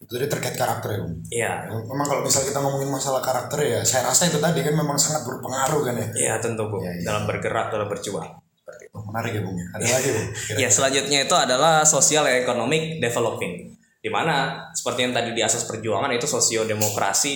Itu 0.03 0.19
tadi 0.19 0.27
terkait 0.27 0.57
karakter 0.59 0.89
ya. 0.93 1.01
Iya. 1.31 1.53
Memang 1.71 2.07
kalau 2.07 2.23
misal 2.27 2.43
kita 2.43 2.59
ngomongin 2.59 2.91
masalah 2.91 3.23
karakter 3.23 3.63
ya, 3.63 3.81
saya 3.87 4.11
rasa 4.11 4.27
itu 4.27 4.43
tadi 4.43 4.61
kan 4.67 4.75
memang 4.75 4.99
sangat 4.99 5.23
berpengaruh 5.23 5.81
kan 5.87 5.95
ya. 5.95 6.09
Iya 6.13 6.35
tentu 6.43 6.67
Bu. 6.67 6.83
Iya, 6.83 6.99
iya. 6.99 7.05
Dalam 7.07 7.25
bergerak, 7.31 7.71
dalam 7.71 7.87
berjuang. 7.87 8.29
Seperti 8.59 8.83
itu. 8.91 8.95
Oh, 8.99 9.03
menarik 9.07 9.33
ya, 9.39 9.43
Bung. 9.47 9.57
ya. 9.57 9.67
Ada 9.79 9.85
lagi, 9.87 10.09
Bung. 10.11 10.29
Ya 10.59 10.69
selanjutnya 10.69 11.19
itu 11.25 11.37
adalah 11.39 11.87
social 11.87 12.27
economic 12.27 12.99
developing 12.99 13.73
di 14.03 14.11
mana 14.11 14.67
seperti 14.75 15.07
yang 15.07 15.15
tadi 15.15 15.31
di 15.31 15.47
asas 15.47 15.63
perjuangan 15.63 16.11
itu 16.11 16.27
sosiodemokrasi 16.27 17.35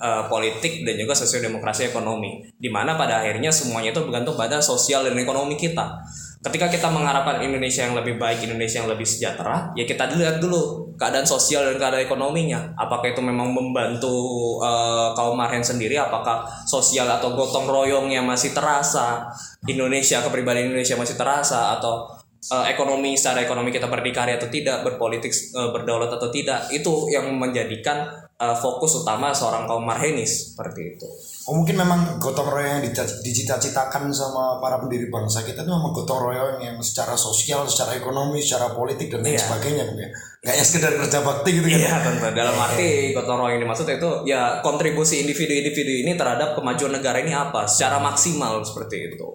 eh, 0.00 0.24
politik 0.32 0.80
dan 0.88 0.96
juga 0.96 1.12
sosiodemokrasi 1.12 1.92
ekonomi 1.92 2.40
di 2.56 2.72
mana 2.72 2.96
pada 2.96 3.20
akhirnya 3.20 3.52
semuanya 3.52 3.92
itu 3.92 4.00
bergantung 4.00 4.32
pada 4.32 4.64
sosial 4.64 5.04
dan 5.04 5.12
ekonomi 5.20 5.60
kita 5.60 6.00
ketika 6.40 6.72
kita 6.72 6.88
mengharapkan 6.88 7.44
Indonesia 7.44 7.84
yang 7.84 7.92
lebih 7.92 8.16
baik 8.16 8.48
Indonesia 8.48 8.80
yang 8.80 8.88
lebih 8.88 9.04
sejahtera 9.04 9.76
ya 9.76 9.84
kita 9.84 10.08
lihat 10.16 10.40
dulu 10.40 10.85
keadaan 10.96 11.28
sosial 11.28 11.64
dan 11.68 11.76
keadaan 11.76 12.04
ekonominya. 12.04 12.74
Apakah 12.76 13.12
itu 13.12 13.20
memang 13.20 13.52
membantu 13.52 14.16
eh, 14.60 15.08
kaum 15.12 15.36
marhen 15.36 15.62
sendiri? 15.62 15.96
Apakah 16.00 16.44
sosial 16.64 17.06
atau 17.08 17.36
gotong 17.36 17.68
royongnya 17.68 18.24
masih 18.24 18.56
terasa? 18.56 19.28
Indonesia 19.68 20.24
kepribadian 20.24 20.72
Indonesia 20.72 20.96
masih 20.96 21.16
terasa? 21.20 21.76
Atau 21.78 22.08
eh, 22.50 22.72
ekonomi 22.72 23.14
secara 23.14 23.44
ekonomi 23.44 23.70
kita 23.70 23.86
berdikari 23.86 24.34
atau 24.34 24.48
tidak? 24.48 24.82
Berpolitik 24.82 25.30
eh, 25.30 25.70
berdaulat 25.70 26.10
atau 26.10 26.32
tidak? 26.32 26.72
Itu 26.72 27.12
yang 27.12 27.28
menjadikan 27.36 28.08
eh, 28.40 28.56
fokus 28.56 29.04
utama 29.04 29.30
seorang 29.36 29.68
kaum 29.68 29.84
marhenis 29.84 30.56
seperti 30.56 30.96
itu 30.96 31.08
Oh 31.46 31.54
mungkin 31.54 31.78
memang 31.78 32.18
gotong 32.18 32.50
royong 32.50 32.78
yang 32.78 32.82
dicita- 32.82 33.22
dicita-citakan 33.22 34.10
sama 34.10 34.58
para 34.58 34.82
pendiri 34.82 35.06
bangsa 35.06 35.46
kita 35.46 35.62
itu 35.62 35.70
memang 35.70 35.94
gotong 35.94 36.18
royong 36.18 36.58
yang 36.58 36.74
secara 36.82 37.14
sosial, 37.14 37.62
secara 37.70 37.94
ekonomi, 37.94 38.42
secara 38.42 38.74
politik 38.74 39.14
dan 39.14 39.22
lain 39.22 39.38
Iya. 39.38 39.46
sebagainya 39.46 39.84
ya. 39.86 40.08
Nggak 40.42 40.52
hanya 40.52 40.64
sekedar 40.66 40.92
kerja 40.98 41.18
bakti 41.22 41.50
gitu 41.54 41.66
kan. 41.66 41.78
Iya 41.78 41.94
tentu 42.02 42.26
dalam 42.34 42.56
arti 42.58 42.88
gotong 43.14 43.38
royong 43.38 43.52
yang 43.54 43.62
dimaksud 43.62 43.86
itu 43.86 44.10
ya 44.26 44.58
kontribusi 44.58 45.22
individu-individu 45.22 45.92
ini 46.02 46.18
terhadap 46.18 46.58
kemajuan 46.58 46.90
negara 46.92 47.22
ini 47.22 47.30
apa 47.30 47.62
secara 47.64 48.02
maksimal 48.02 48.58
seperti 48.60 49.14
itu. 49.14 49.28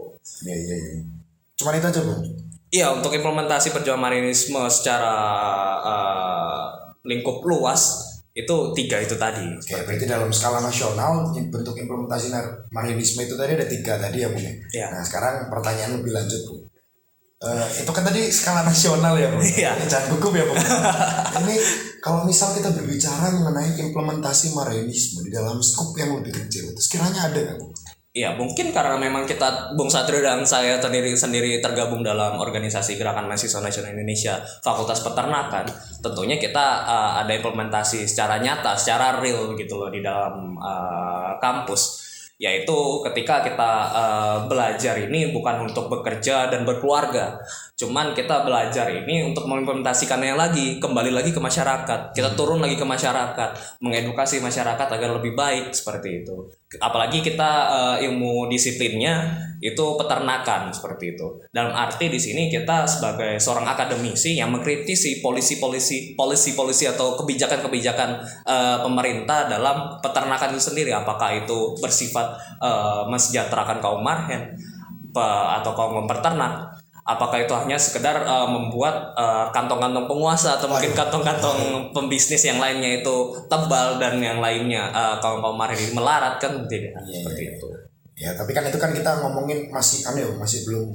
Iya 0.43 0.56
iya 0.58 0.76
iya. 0.76 1.00
Cuman 1.56 1.80
itu 1.80 1.88
aja 1.88 2.02
Bung. 2.04 2.21
Iya 2.67 2.88
untuk 2.91 3.12
implementasi 3.12 3.71
perjuangan 3.71 4.04
marinisme 4.04 4.60
secara 4.67 5.15
eh, 5.80 6.63
lingkup 7.04 7.39
luas 7.41 8.11
itu 8.32 8.56
tiga 8.72 8.98
itu 9.04 9.15
tadi. 9.20 9.44
Oke, 9.44 9.76
berarti 9.84 10.06
dalam 10.08 10.32
skala 10.32 10.63
nasional 10.63 11.36
bentuk 11.36 11.76
implementasi 11.76 12.32
marinisme 12.72 13.28
itu 13.28 13.36
tadi 13.36 13.60
ada 13.60 13.67
tiga 13.67 14.00
tadi 14.00 14.24
ya 14.24 14.32
Bung 14.32 14.39
ya. 14.39 14.54
Iya. 14.72 14.86
Nah 14.96 15.04
sekarang 15.04 15.52
pertanyaan 15.52 16.00
lebih 16.00 16.15
lanjut 16.15 16.41
Bung. 16.48 16.63
Eh, 17.41 17.67
itu 17.84 17.91
kan 17.91 18.04
tadi 18.08 18.32
skala 18.32 18.63
nasional 18.63 19.20
ya 19.20 19.28
Bung. 19.36 19.44
Iya. 19.44 19.76
Jangan 19.84 20.15
gugup 20.15 20.34
ya 20.39 20.48
Bung. 20.48 20.56
Ini 21.44 21.56
kalau 22.00 22.24
misal 22.24 22.56
kita 22.56 22.72
berbicara 22.72 23.36
mengenai 23.36 23.76
implementasi 23.76 24.56
marinisme 24.56 25.28
di 25.28 25.32
dalam 25.36 25.60
skup 25.60 25.91
yang 26.00 26.15
lebih 26.15 26.32
kecil, 26.32 26.72
terus 26.72 26.88
kiranya 26.88 27.28
ada 27.28 27.36
nggak 27.36 27.58
Bung? 27.60 27.76
Ya 28.12 28.36
mungkin 28.36 28.76
karena 28.76 29.00
memang 29.00 29.24
kita 29.24 29.71
Bung 29.80 29.88
Satrio 29.88 30.19
dan 30.19 30.43
saya 30.43 30.76
sendiri 30.84 31.15
sendiri 31.15 31.63
tergabung 31.63 32.04
dalam 32.04 32.43
organisasi 32.43 33.00
Gerakan 33.00 33.32
Mahasiswa 33.32 33.63
Nasional 33.63 33.95
Indonesia 33.95 34.36
Fakultas 34.60 35.00
Peternakan, 35.00 35.63
tentunya 36.04 36.36
kita 36.36 36.84
uh, 36.84 37.24
ada 37.24 37.32
implementasi 37.32 38.04
secara 38.04 38.43
nyata, 38.43 38.76
secara 38.76 39.24
real 39.24 39.56
gitu 39.56 39.80
loh 39.80 39.88
di 39.88 40.04
dalam 40.04 40.60
uh, 40.60 41.39
kampus 41.39 42.11
yaitu 42.41 43.06
ketika 43.06 43.45
kita 43.45 43.71
uh, 43.93 44.38
belajar 44.49 44.97
ini 44.97 45.30
bukan 45.30 45.69
untuk 45.69 45.93
bekerja 45.93 46.49
dan 46.49 46.65
berkeluarga. 46.65 47.38
Cuman 47.77 48.17
kita 48.17 48.41
belajar 48.41 48.89
ini 48.89 49.30
untuk 49.30 49.45
mengimplementasikannya 49.45 50.34
lagi 50.34 50.82
kembali 50.82 51.13
lagi 51.13 51.30
ke 51.30 51.38
masyarakat. 51.38 52.17
Kita 52.17 52.34
turun 52.34 52.58
lagi 52.58 52.82
ke 52.82 52.86
masyarakat 52.86 53.77
mengedukasi 53.86 54.41
masyarakat 54.41 54.88
agar 54.89 55.21
lebih 55.21 55.38
baik 55.38 55.69
seperti 55.69 56.25
itu. 56.25 56.49
Apalagi 56.82 57.21
kita 57.21 57.51
uh, 57.69 57.97
ilmu 58.10 58.49
disiplinnya 58.49 59.38
itu 59.62 59.86
peternakan 59.93 60.74
seperti 60.74 61.13
itu. 61.13 61.38
Dalam 61.54 61.78
arti 61.78 62.10
di 62.10 62.17
sini 62.17 62.50
kita 62.50 62.89
sebagai 62.89 63.38
seorang 63.38 63.69
akademisi 63.69 64.34
yang 64.34 64.50
mengkritisi 64.50 65.21
polisi-polisi 65.21 66.17
polisi-polisi 66.17 66.89
atau 66.89 67.13
kebijakan-kebijakan 67.21 68.10
uh, 68.50 68.78
pemerintah 68.82 69.45
dalam 69.45 70.02
peternakan 70.02 70.58
itu 70.58 70.74
sendiri. 70.74 70.89
Apakah 70.89 71.45
itu 71.45 71.78
bersifat 71.78 72.34
uh, 72.58 73.06
mensejahterakan 73.06 73.78
kaum 73.78 74.02
marhen 74.02 74.58
pe- 75.13 75.47
atau 75.62 75.78
kaum 75.78 76.10
peternak? 76.10 76.74
Apakah 77.02 77.45
itu 77.45 77.54
hanya 77.54 77.78
sekedar 77.78 78.26
uh, 78.26 78.50
membuat 78.50 79.13
uh, 79.13 79.50
kantong-kantong 79.54 80.06
penguasa 80.10 80.58
atau 80.58 80.69
mungkin 80.69 80.93
kantong-kantong 80.93 81.89
pembisnis 81.93 82.45
yang 82.45 82.58
lainnya 82.58 83.02
itu 83.02 83.34
tebal 83.50 83.97
dan 84.02 84.21
yang 84.21 84.38
lainnya 84.41 84.89
uh, 84.89 85.17
kaum 85.21 85.41
kaum 85.41 85.58
marhen 85.58 85.78
ini 85.78 85.93
melarat 85.93 86.41
kan? 86.41 86.65
Tidak 86.65 86.97
seperti 86.97 87.58
itu 87.58 87.90
Ya, 88.19 88.36
tapi 88.36 88.52
kan 88.52 88.67
itu 88.67 88.78
kan 88.78 88.91
kita 88.91 89.24
ngomongin 89.24 89.71
masih 89.71 90.04
aneh 90.06 90.28
masih 90.36 90.67
belum 90.67 90.93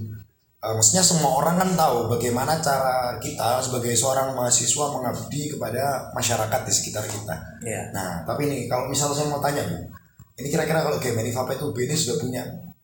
eh, 0.62 0.72
maksudnya 0.76 1.02
semua 1.02 1.42
orang 1.42 1.57
kan 1.59 1.70
tahu 1.74 2.12
bagaimana 2.12 2.61
cara 2.61 3.16
kita 3.18 3.59
sebagai 3.64 3.96
seorang 3.96 4.37
mahasiswa 4.37 4.87
mengabdi 4.92 5.57
kepada 5.57 6.12
masyarakat 6.12 6.61
di 6.68 6.72
sekitar 6.72 7.05
kita. 7.09 7.35
Iya. 7.64 7.90
Nah, 7.90 8.22
tapi 8.29 8.46
nih 8.46 8.61
kalau 8.70 8.87
misalnya 8.87 9.16
saya 9.16 9.29
mau 9.33 9.42
tanya, 9.42 9.64
Bu. 9.64 9.79
Ini 10.37 10.52
kira-kira 10.52 10.85
kalau 10.85 11.00
Gemen 11.00 11.24
Ifapa 11.24 11.57
itu 11.57 11.72
ini 11.81 11.96
sudah 11.96 12.16
punya 12.20 12.42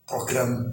program 0.09 0.73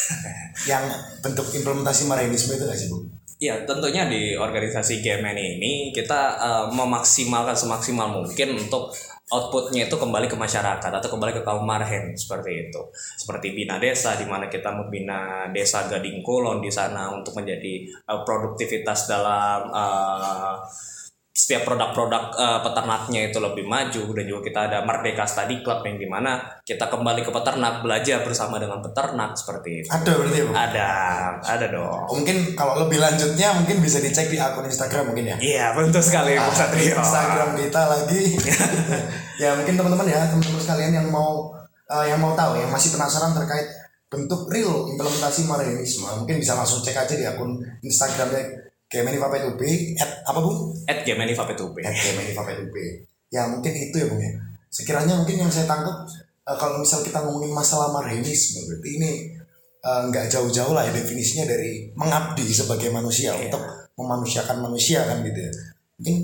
yang 0.70 0.84
bentuk 1.24 1.48
implementasi 1.56 2.04
marinisme 2.04 2.52
itu 2.52 2.64
nggak 2.68 2.78
sih, 2.78 2.88
Bu? 2.92 2.98
Ya 3.38 3.54
tentunya 3.64 4.10
di 4.10 4.34
organisasi 4.34 4.98
GMN 4.98 5.38
ini 5.38 5.94
kita 5.94 6.20
eh, 6.38 6.66
memaksimalkan 6.74 7.54
semaksimal 7.54 8.22
mungkin 8.22 8.58
untuk 8.58 8.92
outputnya 9.28 9.86
itu 9.88 9.96
kembali 10.00 10.26
ke 10.26 10.36
masyarakat 10.36 10.88
atau 10.88 11.08
kembali 11.08 11.36
ke 11.36 11.42
kaum 11.44 11.64
marhen 11.64 12.16
seperti 12.16 12.68
itu. 12.68 12.82
Seperti 12.94 13.52
bina 13.52 13.76
desa 13.76 14.16
di 14.16 14.24
mana 14.24 14.48
kita 14.48 14.72
membina 14.72 15.48
desa 15.52 15.84
Gading 15.84 16.24
Kulon 16.24 16.64
di 16.64 16.72
sana 16.72 17.12
untuk 17.12 17.36
menjadi 17.36 17.84
eh, 17.88 18.20
produktivitas 18.24 19.08
dalam 19.08 19.68
eh, 19.68 20.54
setiap 21.32 21.70
produk-produk 21.70 22.34
eh, 22.34 22.60
peternaknya 22.66 23.20
itu 23.30 23.38
lebih 23.38 23.64
maju 23.64 24.02
dan 24.10 24.24
juga 24.26 24.40
kita 24.42 24.60
ada 24.68 24.78
Merdeka 24.82 25.22
Study 25.22 25.62
Club 25.62 25.86
yang 25.86 25.96
di 25.96 26.08
mana 26.10 26.42
kita 26.66 26.90
kembali 26.90 27.22
ke 27.22 27.30
peternak 27.30 27.80
belajar 27.80 28.26
bersama 28.26 28.58
dengan 28.58 28.82
peternak 28.82 29.38
seperti 29.38 29.86
itu 29.86 29.88
Ada 29.88 30.12
berarti 30.18 30.38
ya, 30.42 30.50
ada 30.50 30.88
ada 31.46 31.66
dong 31.70 32.10
mungkin 32.10 32.36
kalau 32.58 32.74
lebih 32.84 32.98
lanjutnya 32.98 33.54
mungkin 33.54 33.78
bisa 33.78 34.02
dicek 34.02 34.28
di 34.28 34.38
akun 34.42 34.66
Instagram 34.66 35.14
mungkin 35.14 35.30
ya. 35.32 35.36
Iya, 35.38 35.66
betul 35.78 36.02
sekali 36.02 36.34
Bung 36.34 36.52
Satrio. 36.52 36.98
Instagram 36.98 37.50
kita 37.54 37.82
lagi. 37.86 38.22
ya 39.42 39.54
mungkin 39.54 39.74
teman-teman 39.78 40.06
ya 40.10 40.26
teman-teman 40.26 40.60
sekalian 40.60 40.92
yang 40.92 41.08
mau 41.08 41.54
eh, 41.86 42.06
yang 42.10 42.20
mau 42.20 42.34
tahu, 42.34 42.58
yang 42.58 42.70
masih 42.72 42.92
penasaran 42.94 43.32
terkait 43.32 43.68
bentuk 44.08 44.48
real 44.48 44.88
implementasi 44.88 45.44
Marianisme, 45.44 46.08
mungkin 46.24 46.40
bisa 46.40 46.56
langsung 46.56 46.80
cek 46.80 46.96
aja 46.96 47.14
di 47.14 47.28
akun 47.28 47.60
Instagramnya 47.84 48.67
Kemenifapetub, 48.88 49.60
at 50.00 50.10
apa 50.24 50.38
bu? 50.40 50.72
At 50.88 51.04
Gemini 51.04 51.36
Vapet.up. 51.36 51.76
At 51.84 51.92
Kemenifapetub. 51.92 52.72
Ya 53.28 53.44
mungkin 53.44 53.72
itu 53.76 53.92
ya 54.00 54.08
bung 54.08 54.16
ya. 54.24 54.32
Sekiranya 54.72 55.20
mungkin 55.20 55.36
yang 55.44 55.52
saya 55.52 55.68
tangkap 55.68 56.08
eh, 56.48 56.56
kalau 56.56 56.80
misal 56.80 57.04
kita 57.04 57.20
ngomongin 57.20 57.52
masalah 57.52 57.92
Marianisme, 57.92 58.64
berarti 58.64 58.88
ini 58.96 59.10
eh, 59.84 60.00
nggak 60.08 60.32
jauh-jauh 60.32 60.72
lah 60.72 60.88
ya 60.88 60.92
definisinya 60.96 61.44
dari 61.44 61.92
mengabdi 61.92 62.48
sebagai 62.48 62.88
manusia 62.88 63.36
Iya. 63.36 63.52
untuk 63.52 63.62
memanusiakan 64.00 64.56
manusia 64.64 65.04
kan 65.04 65.20
gitu 65.20 65.36
ya. 65.36 65.52
Mungkin 66.00 66.16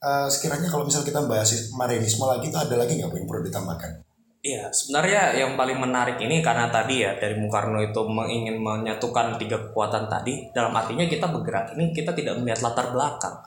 eh, 0.00 0.26
sekiranya 0.32 0.72
kalau 0.72 0.88
misal 0.88 1.04
kita 1.04 1.20
bahas 1.28 1.52
Marianisme 1.76 2.24
lagi 2.24 2.48
itu 2.48 2.56
ada 2.56 2.74
lagi 2.80 2.96
nggak 2.96 3.12
Bu, 3.12 3.16
yang 3.20 3.28
perlu 3.28 3.44
ditambahkan? 3.44 3.92
Iya, 4.46 4.70
sebenarnya 4.70 5.34
yang 5.34 5.58
paling 5.58 5.74
menarik 5.82 6.22
ini 6.22 6.38
karena 6.38 6.70
tadi 6.70 7.02
ya 7.02 7.18
dari 7.18 7.34
Bung 7.34 7.50
itu 7.82 8.02
ingin 8.30 8.62
menyatukan 8.62 9.34
tiga 9.42 9.58
kekuatan 9.58 10.06
tadi. 10.06 10.46
Dalam 10.54 10.70
artinya 10.70 11.02
kita 11.02 11.26
bergerak 11.26 11.74
ini 11.74 11.90
kita 11.90 12.14
tidak 12.14 12.38
melihat 12.38 12.62
latar 12.62 12.94
belakang. 12.94 13.42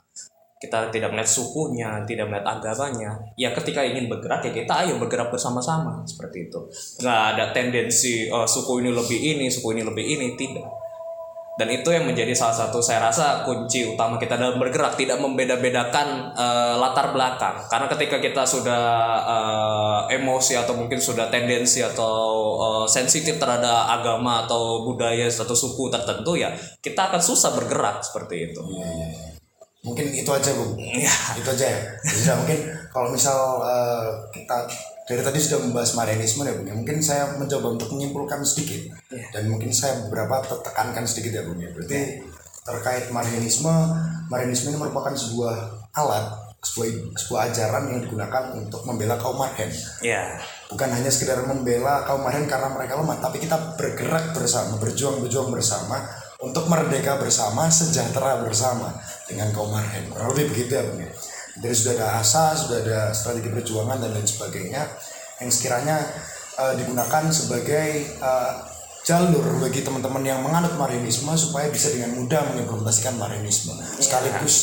Kita 0.60 0.92
tidak 0.92 1.16
melihat 1.16 1.30
sukunya, 1.32 2.04
tidak 2.04 2.28
melihat 2.28 2.52
agamanya. 2.52 3.16
Ya 3.32 3.48
ketika 3.56 3.80
ingin 3.80 4.12
bergerak 4.12 4.44
ya 4.44 4.52
kita 4.52 4.84
ayo 4.84 5.00
bergerak 5.00 5.32
bersama-sama 5.32 6.04
seperti 6.04 6.52
itu. 6.52 6.68
Nggak 7.00 7.20
ada 7.32 7.44
tendensi 7.56 8.28
oh, 8.28 8.44
suku 8.44 8.84
ini 8.84 8.92
lebih 8.92 9.16
ini, 9.16 9.48
suku 9.48 9.72
ini 9.72 9.80
lebih 9.80 10.04
ini, 10.04 10.36
tidak. 10.36 10.79
Dan 11.60 11.68
itu 11.68 11.92
yang 11.92 12.08
menjadi 12.08 12.32
salah 12.32 12.56
satu 12.56 12.80
saya 12.80 13.04
rasa 13.04 13.44
kunci 13.44 13.84
utama 13.84 14.16
kita 14.16 14.40
dalam 14.40 14.56
bergerak 14.56 14.96
tidak 14.96 15.20
membeda-bedakan 15.20 16.32
eh, 16.32 16.74
latar 16.80 17.12
belakang. 17.12 17.60
Karena 17.68 17.84
ketika 17.92 18.16
kita 18.16 18.48
sudah 18.48 18.84
eh, 19.28 20.16
emosi 20.16 20.56
atau 20.56 20.72
mungkin 20.72 20.96
sudah 20.96 21.28
tendensi 21.28 21.84
atau 21.84 22.16
eh, 22.64 22.86
sensitif 22.88 23.36
terhadap 23.36 23.92
agama 23.92 24.48
atau 24.48 24.88
budaya 24.88 25.28
atau 25.28 25.52
suku 25.52 25.92
tertentu 25.92 26.32
ya 26.40 26.48
kita 26.80 27.12
akan 27.12 27.20
susah 27.20 27.52
bergerak 27.52 28.00
seperti 28.00 28.48
itu. 28.48 28.62
Mungkin 29.84 30.06
itu 30.12 30.30
aja 30.32 30.50
bu. 30.56 30.80
Ya. 30.80 31.12
itu 31.36 31.48
aja 31.52 31.66
ya. 31.76 31.80
Sudah 32.08 32.34
mungkin 32.40 32.58
kalau 32.88 33.12
misal 33.12 33.36
eh, 33.68 34.08
kita 34.32 34.64
dari 35.10 35.26
tadi 35.26 35.42
sudah 35.42 35.58
membahas 35.66 35.98
Marianisme 35.98 36.46
ya 36.46 36.54
bung 36.54 36.70
ya. 36.70 36.74
Mungkin 36.78 37.02
saya 37.02 37.34
mencoba 37.34 37.74
untuk 37.74 37.90
menyimpulkan 37.98 38.46
sedikit 38.46 38.94
dan 39.10 39.50
mungkin 39.50 39.74
saya 39.74 40.06
beberapa 40.06 40.38
te- 40.46 40.62
tekankan 40.62 41.02
sedikit 41.02 41.34
ya 41.34 41.42
bung 41.42 41.58
ya. 41.58 41.74
Berarti 41.74 42.22
terkait 42.62 43.10
Marianisme, 43.10 43.74
Marianisme 44.30 44.70
ini 44.70 44.78
merupakan 44.78 45.10
sebuah 45.10 45.82
alat, 45.98 46.54
sebuah 46.62 47.18
sebuah 47.18 47.40
ajaran 47.50 47.90
yang 47.90 48.00
digunakan 48.06 48.54
untuk 48.54 48.86
membela 48.86 49.18
kaum 49.18 49.34
Marhen. 49.34 49.74
Ya. 49.98 50.38
Bukan 50.70 50.86
hanya 50.86 51.10
sekedar 51.10 51.42
membela 51.42 52.06
kaum 52.06 52.22
Marhen 52.22 52.46
karena 52.46 52.70
mereka 52.70 52.94
lemah, 52.94 53.18
tapi 53.18 53.42
kita 53.42 53.74
bergerak 53.74 54.30
bersama, 54.30 54.78
berjuang-berjuang 54.78 55.50
bersama 55.50 56.06
untuk 56.38 56.70
merdeka 56.70 57.18
bersama, 57.18 57.66
sejahtera 57.66 58.46
bersama 58.46 58.94
dengan 59.26 59.50
kaum 59.50 59.74
Marhen. 59.74 60.06
Kurang 60.06 60.30
lebih 60.38 60.54
begitu 60.54 60.78
ya 60.78 60.86
Bung 60.86 61.02
ya. 61.02 61.10
Jadi 61.58 61.74
sudah 61.74 61.92
ada 61.98 62.08
asa, 62.22 62.54
sudah 62.54 62.78
ada 62.86 63.00
strategi 63.10 63.50
perjuangan 63.50 63.98
dan 63.98 64.14
lain 64.14 64.28
sebagainya 64.28 64.82
yang 65.40 65.50
sekiranya 65.50 65.96
eh, 66.60 66.74
digunakan 66.78 67.24
sebagai 67.32 67.88
eh, 68.06 68.52
jalur 69.00 69.42
bagi 69.58 69.80
teman-teman 69.80 70.22
yang 70.22 70.44
menganut 70.44 70.76
Marianisme 70.76 71.32
supaya 71.34 71.72
bisa 71.72 71.90
dengan 71.90 72.20
mudah 72.20 72.52
mengimplementasikan 72.52 73.16
Marianisme. 73.16 73.74
Sekaligus 73.98 74.54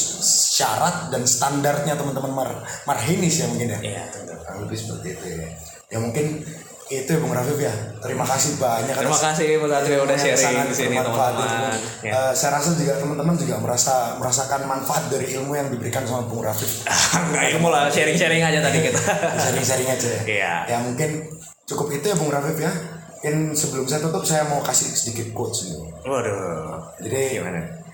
syarat 0.55 1.09
dan 1.09 1.25
standarnya 1.25 1.97
teman-teman 1.97 2.31
Mar 2.31 2.49
Marhenis 2.85 3.41
ya 3.41 3.49
mungkin 3.49 3.75
ya. 3.75 3.79
Iya, 3.81 4.03
tentu. 4.13 4.33
Kurang 4.37 4.59
lebih 4.69 4.77
seperti 4.77 5.07
itu 5.17 5.25
ya. 5.41 5.49
Ya 5.87 5.97
mungkin 6.03 6.45
itu 6.87 7.09
ya 7.11 7.19
Bung 7.19 7.35
Rafif 7.35 7.59
ya. 7.59 7.73
Terima 7.99 8.23
kasih 8.23 8.55
banyak 8.55 8.95
Terima 8.95 9.11
atas 9.11 9.35
kasih 9.35 9.59
Mas 9.59 9.69
Satrio 9.71 9.99
udah 10.07 10.15
yang 10.15 10.23
sharing 10.23 10.39
sangat 10.39 10.65
di 10.71 10.75
sini 10.75 10.95
teman-teman. 10.95 11.75
Ya. 11.99 12.11
Eh, 12.15 12.31
saya 12.31 12.51
rasa 12.55 12.69
juga 12.79 12.93
teman-teman 12.95 13.35
juga 13.35 13.55
merasa 13.59 14.15
merasakan 14.15 14.61
manfaat 14.63 15.03
dari 15.11 15.35
ilmu 15.35 15.51
yang 15.55 15.67
diberikan 15.67 16.07
sama 16.07 16.23
Bung 16.25 16.41
Rafif. 16.43 16.87
Enggak 17.27 17.45
ilmu 17.57 17.67
lah 17.67 17.91
sharing-sharing 17.91 18.39
aja 18.39 18.59
tadi 18.63 18.77
kita. 18.87 19.01
Sharing-sharing 19.43 19.89
aja 19.91 20.07
ya. 20.07 20.21
Iya. 20.23 20.53
Ya 20.71 20.77
mungkin 20.83 21.27
cukup 21.67 21.91
itu 21.91 22.05
ya 22.07 22.15
Bung 22.15 22.31
Rafif 22.31 22.55
ya. 22.55 22.71
Mungkin 23.17 23.57
sebelum 23.57 23.85
saya 23.89 23.99
tutup 24.07 24.23
saya 24.23 24.47
mau 24.47 24.63
kasih 24.63 24.87
sedikit 24.93 25.35
quotes 25.35 25.67
nih. 25.67 25.75
Waduh. 26.07 26.79
Jadi 27.03 27.41
Gimana? 27.41 27.87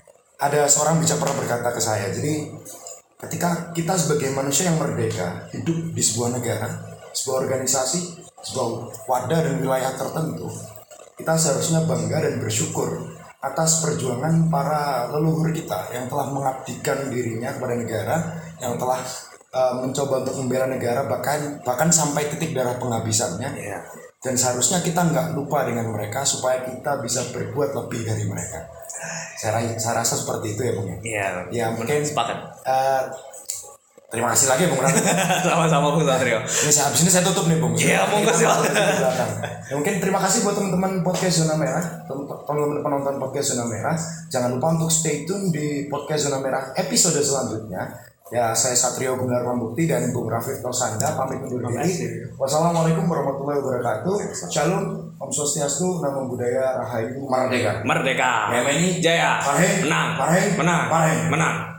ada 0.44 0.66
seorang 0.66 0.98
bijak 0.98 1.18
pernah 1.22 1.36
berkata 1.38 1.68
ke 1.70 1.80
saya 1.80 2.10
jadi 2.10 2.50
ketika 3.22 3.72
kita 3.72 3.94
sebagai 3.96 4.34
manusia 4.34 4.68
yang 4.68 4.76
merdeka 4.76 5.48
hidup 5.54 5.94
di 5.94 6.02
sebuah 6.02 6.36
negara 6.36 6.68
sebuah 7.14 7.46
organisasi 7.46 8.23
sebuah 8.44 8.68
wadah 9.08 9.40
dan 9.40 9.56
wilayah 9.58 9.92
tertentu 9.96 10.46
kita 11.16 11.32
seharusnya 11.34 11.88
bangga 11.88 12.18
dan 12.20 12.34
bersyukur 12.38 13.08
atas 13.40 13.84
perjuangan 13.84 14.48
para 14.48 15.08
leluhur 15.12 15.52
kita 15.52 15.92
yang 15.92 16.08
telah 16.08 16.32
mengabdikan 16.32 17.08
dirinya 17.08 17.52
kepada 17.52 17.74
negara 17.76 18.16
yang 18.56 18.80
telah 18.80 19.00
uh, 19.52 19.84
mencoba 19.84 20.24
untuk 20.24 20.36
membela 20.40 20.64
negara 20.64 21.04
bahkan 21.04 21.60
bahkan 21.60 21.92
sampai 21.92 22.28
titik 22.32 22.56
darah 22.56 22.80
penghabisannya 22.80 23.52
Iya. 23.52 23.78
dan 24.24 24.34
seharusnya 24.34 24.80
kita 24.80 25.04
nggak 25.04 25.36
lupa 25.36 25.68
dengan 25.68 25.92
mereka 25.92 26.24
supaya 26.24 26.64
kita 26.64 27.04
bisa 27.04 27.20
berbuat 27.28 27.76
lebih 27.76 28.08
dari 28.08 28.24
mereka. 28.24 28.64
Saya, 29.36 29.60
saya 29.76 30.00
rasa 30.00 30.16
seperti 30.16 30.56
itu 30.56 30.64
ya 30.64 30.72
bung. 30.72 30.88
ya. 30.88 30.96
Iya. 31.04 31.26
Ya 31.52 31.66
mungkin 31.76 32.00
sepakat. 32.00 32.38
eh, 32.64 33.02
terima 34.14 34.30
kasih 34.30 34.46
lagi 34.46 34.62
bung 34.70 34.80
Rano. 34.80 34.94
Sama-sama 35.50 35.86
Bung 35.98 36.06
Satrio. 36.06 36.38
Ini 36.40 36.70
saya 36.70 36.84
habis 36.88 37.00
ini 37.02 37.10
saya 37.10 37.24
tutup 37.26 37.50
nih 37.50 37.58
bung. 37.58 37.74
Iya, 37.74 38.06
Bung, 38.06 38.22
belakang. 38.22 39.30
Ya, 39.66 39.74
mungkin 39.74 39.94
terima 39.98 40.22
kasih 40.22 40.46
buat 40.46 40.54
teman-teman 40.54 41.02
podcast 41.02 41.42
Zona 41.42 41.58
Merah, 41.58 41.82
tem- 42.06 42.24
teman-teman 42.24 42.78
penonton 42.80 43.14
podcast 43.18 43.58
Zona 43.58 43.66
Merah. 43.66 43.96
Jangan 44.30 44.54
lupa 44.54 44.66
untuk 44.78 44.88
stay 44.88 45.26
tune 45.26 45.50
di 45.50 45.90
podcast 45.90 46.30
Zona 46.30 46.38
Merah 46.38 46.70
episode 46.78 47.18
selanjutnya. 47.18 47.82
Ya, 48.32 48.56
saya 48.56 48.72
Satrio 48.72 49.20
Gunar 49.20 49.44
Pambukti 49.44 49.84
dan 49.84 50.08
Bung 50.08 50.32
Rafif 50.32 50.58
Tosanda 50.58 51.12
pamit 51.12 51.44
undur 51.44 51.60
diri. 51.68 52.24
Wassalamualaikum 52.40 53.04
warahmatullahi 53.04 53.60
wabarakatuh. 53.60 54.14
Shalom, 54.48 55.12
Om 55.20 55.30
Swastiastu, 55.30 56.00
Namo 56.00 56.32
Buddhaya, 56.32 56.80
Rahayu, 56.80 57.20
Merdeka. 57.28 57.84
Merdeka. 57.84 58.32
Gemini, 58.48 58.98
Jaya. 59.04 59.38
Parhe, 59.44 59.84
Menang. 59.84 60.08
Parhe, 60.16 60.40
Menang. 60.56 60.82
Parhe. 60.88 61.14
Menang. 61.28 61.73